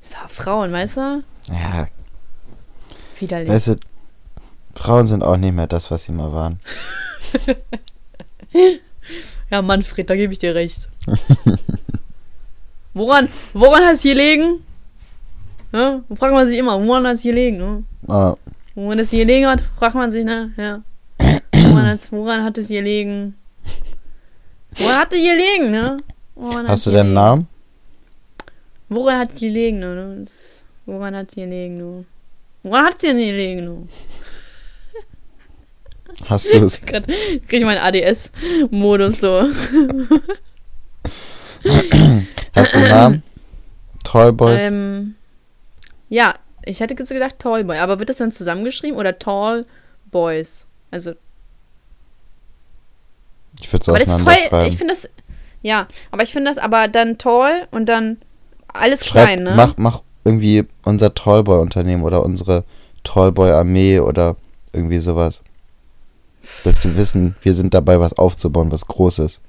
[0.02, 1.24] So, Frauen, weißt du?
[1.48, 1.88] Ja,
[3.20, 3.50] Widerlich.
[3.50, 3.76] weißt du,
[4.76, 6.60] Frauen sind auch nicht mehr das, was sie mal waren.
[9.52, 10.88] Ja, Manfred, da gebe ich dir recht.
[12.94, 14.64] woran, woran hat es gelegen?
[15.72, 17.84] Ja, fragt man sich immer, woran hat es gelegen, ne?
[18.08, 18.36] Ah,
[18.76, 20.54] Woran es gelegen hat, fragt man sich, ne?
[20.56, 20.82] Ja.
[21.52, 23.36] Woran, hat's, woran hat es gelegen?
[24.78, 25.98] Woran hat es gelegen, ne?
[26.36, 27.14] Woran hast du deinen?
[27.14, 27.48] Namen?
[28.90, 30.26] Woran hat es gelegen, ne?
[30.86, 32.06] Woran hat es gelegen, ne?
[32.64, 33.88] Woran hat es denn gelegen, ne?
[36.26, 36.82] Hast du es?
[36.86, 39.48] Krieg ich meinen ADS-Modus so.
[42.56, 43.24] Hast du einen Namen?
[44.04, 44.62] Tallboys?
[44.62, 45.16] Ähm,
[46.10, 46.36] ja,
[46.66, 49.66] ich hätte jetzt gedacht Tallboy, aber wird das dann zusammengeschrieben oder Tall
[50.12, 50.66] Boys?
[50.92, 51.14] Also,
[53.62, 54.68] ich würde es voll, auseinanderschreiben.
[54.68, 55.10] ich finde das,
[55.62, 58.18] ja, aber ich finde das aber dann Tall und dann
[58.74, 59.54] alles Schreib, klein, ne?
[59.56, 62.64] mach, mach irgendwie unser Tallboy-Unternehmen oder unsere
[63.04, 64.36] Tallboy-Armee oder
[64.74, 65.42] irgendwie sowas.
[66.64, 69.40] Dass die wissen, wir sind dabei, was aufzubauen, was Großes.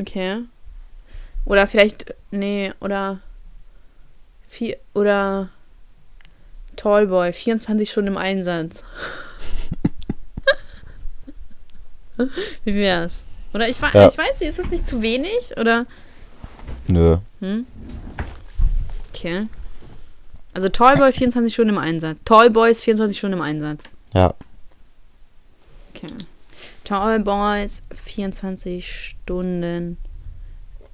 [0.00, 0.40] Okay.
[1.44, 3.20] Oder vielleicht, nee, oder
[4.48, 5.50] vier, oder
[6.76, 8.84] Tallboy, 24 Stunden im Einsatz.
[12.64, 13.24] Wie wär's?
[13.52, 14.08] Oder ich, Ja.
[14.08, 15.52] ich weiß nicht, ist es nicht zu wenig?
[15.56, 15.86] Oder?
[16.86, 17.18] Nö.
[17.40, 17.66] Hm?
[19.24, 19.46] Okay.
[20.52, 22.18] Also Tallboy 24 Stunden im Einsatz.
[22.26, 23.84] Tallboys 24 Stunden im Einsatz.
[24.12, 24.34] Ja.
[25.94, 26.12] Okay.
[26.84, 29.96] Tallboys 24 Stunden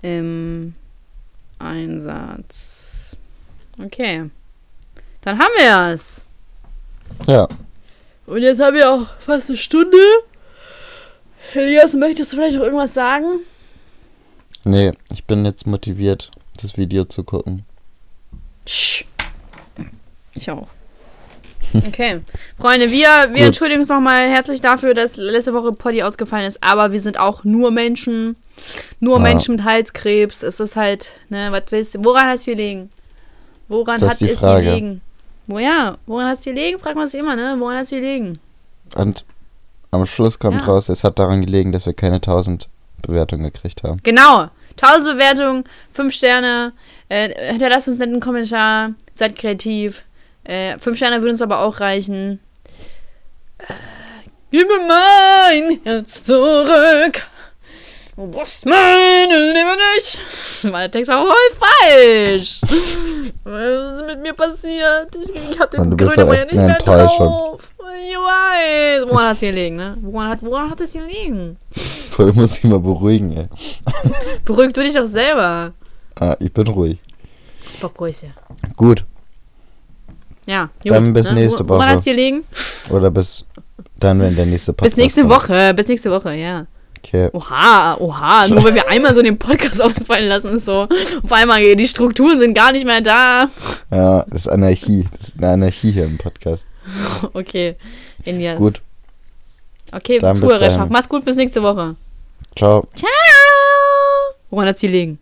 [0.03, 0.75] im
[1.59, 3.17] Einsatz.
[3.85, 4.31] Okay.
[5.23, 6.23] Dann haben wir es.
[7.27, 7.49] Ja.
[8.27, 9.99] Und jetzt haben wir auch fast eine Stunde.
[11.53, 13.41] Elias, möchtest du vielleicht noch irgendwas sagen?
[14.63, 16.31] Nee, ich bin jetzt motiviert,
[16.63, 17.65] das Video zu gucken.
[18.71, 19.05] Sch.
[20.35, 20.69] Ich auch.
[21.87, 22.21] Okay.
[22.59, 23.39] Freunde, wir, wir Gut.
[23.43, 27.45] entschuldigen uns nochmal herzlich dafür, dass letzte Woche Poddy ausgefallen ist, aber wir sind auch
[27.45, 28.35] nur Menschen.
[28.99, 29.23] Nur Ja.
[29.23, 30.43] Menschen mit Halskrebs.
[30.43, 32.05] Es ist halt, ne, was willst du?
[32.05, 32.91] Woran hat es gelegen?
[33.69, 35.01] Woran Das hat es gelegen?
[35.47, 36.81] Wo ja, woran hat es gelegen?
[36.81, 37.55] Fragt man sich immer, ne?
[37.59, 38.41] Woran hat es gelegen?
[38.97, 39.25] Und
[39.93, 40.67] am Schluss kommt Ja.
[40.67, 42.69] raus, es hat daran gelegen, dass wir keine 1000
[43.03, 44.01] Bewertungen gekriegt haben.
[44.03, 44.49] Genau.
[44.81, 46.73] 1000 Bewertungen, 5 Sterne.
[47.09, 48.95] Äh, hinterlasst uns einen netten Kommentar.
[49.15, 50.05] Seid kreativ.
[50.45, 52.41] Äh, 5 Sterne würden uns aber auch reichen.
[53.59, 53.65] Äh,
[54.51, 57.30] gib mir mein Herz zurück.
[58.29, 60.19] Brauchst meine Liebe nicht.
[60.65, 62.61] Mein Text war voll falsch.
[63.45, 65.15] Was ist mit mir passiert?
[65.17, 67.71] Ich, ich hab den Mann, du bist Grüne doch ja echt nicht mehr drauf.
[67.79, 69.07] Ich weiß.
[69.11, 69.97] Woran hat es gelegen, ne?
[70.03, 71.57] Woran hat, woran hat es gelegen?
[72.11, 73.49] Voll muss ich mal beruhigen, ey.
[74.45, 75.73] Beruhig du dich doch selber.
[76.19, 76.99] Ah, ich bin ruhig.
[77.67, 78.29] Spokojся.
[78.77, 79.05] Gut.
[80.47, 81.89] Ja, Dann bis nächste Woran Woche.
[81.97, 82.45] hat's hier liegen?
[82.91, 83.45] Oder bis
[83.99, 85.35] dann, wenn der nächste Podcast Bis nächste kommt.
[85.35, 86.67] Woche, bis nächste Woche, ja.
[87.03, 87.31] Okay.
[87.33, 90.87] Oha, oha, nur weil wir einmal so den Podcast ausfallen lassen, ist so.
[91.23, 93.49] Auf einmal, die Strukturen sind gar nicht mehr da.
[93.91, 95.07] Ja, das ist Anarchie.
[95.17, 96.65] Das ist eine Anarchie hier im Podcast.
[97.35, 97.77] Okay,
[98.25, 98.59] Elias.
[98.59, 98.81] Gut.
[99.93, 101.97] Okay, Zuhörerschaft, mach's gut, bis nächste Woche.
[102.57, 102.87] Ciao.
[102.95, 103.09] Ciao.
[104.51, 105.19] Woran hat's hier liegen?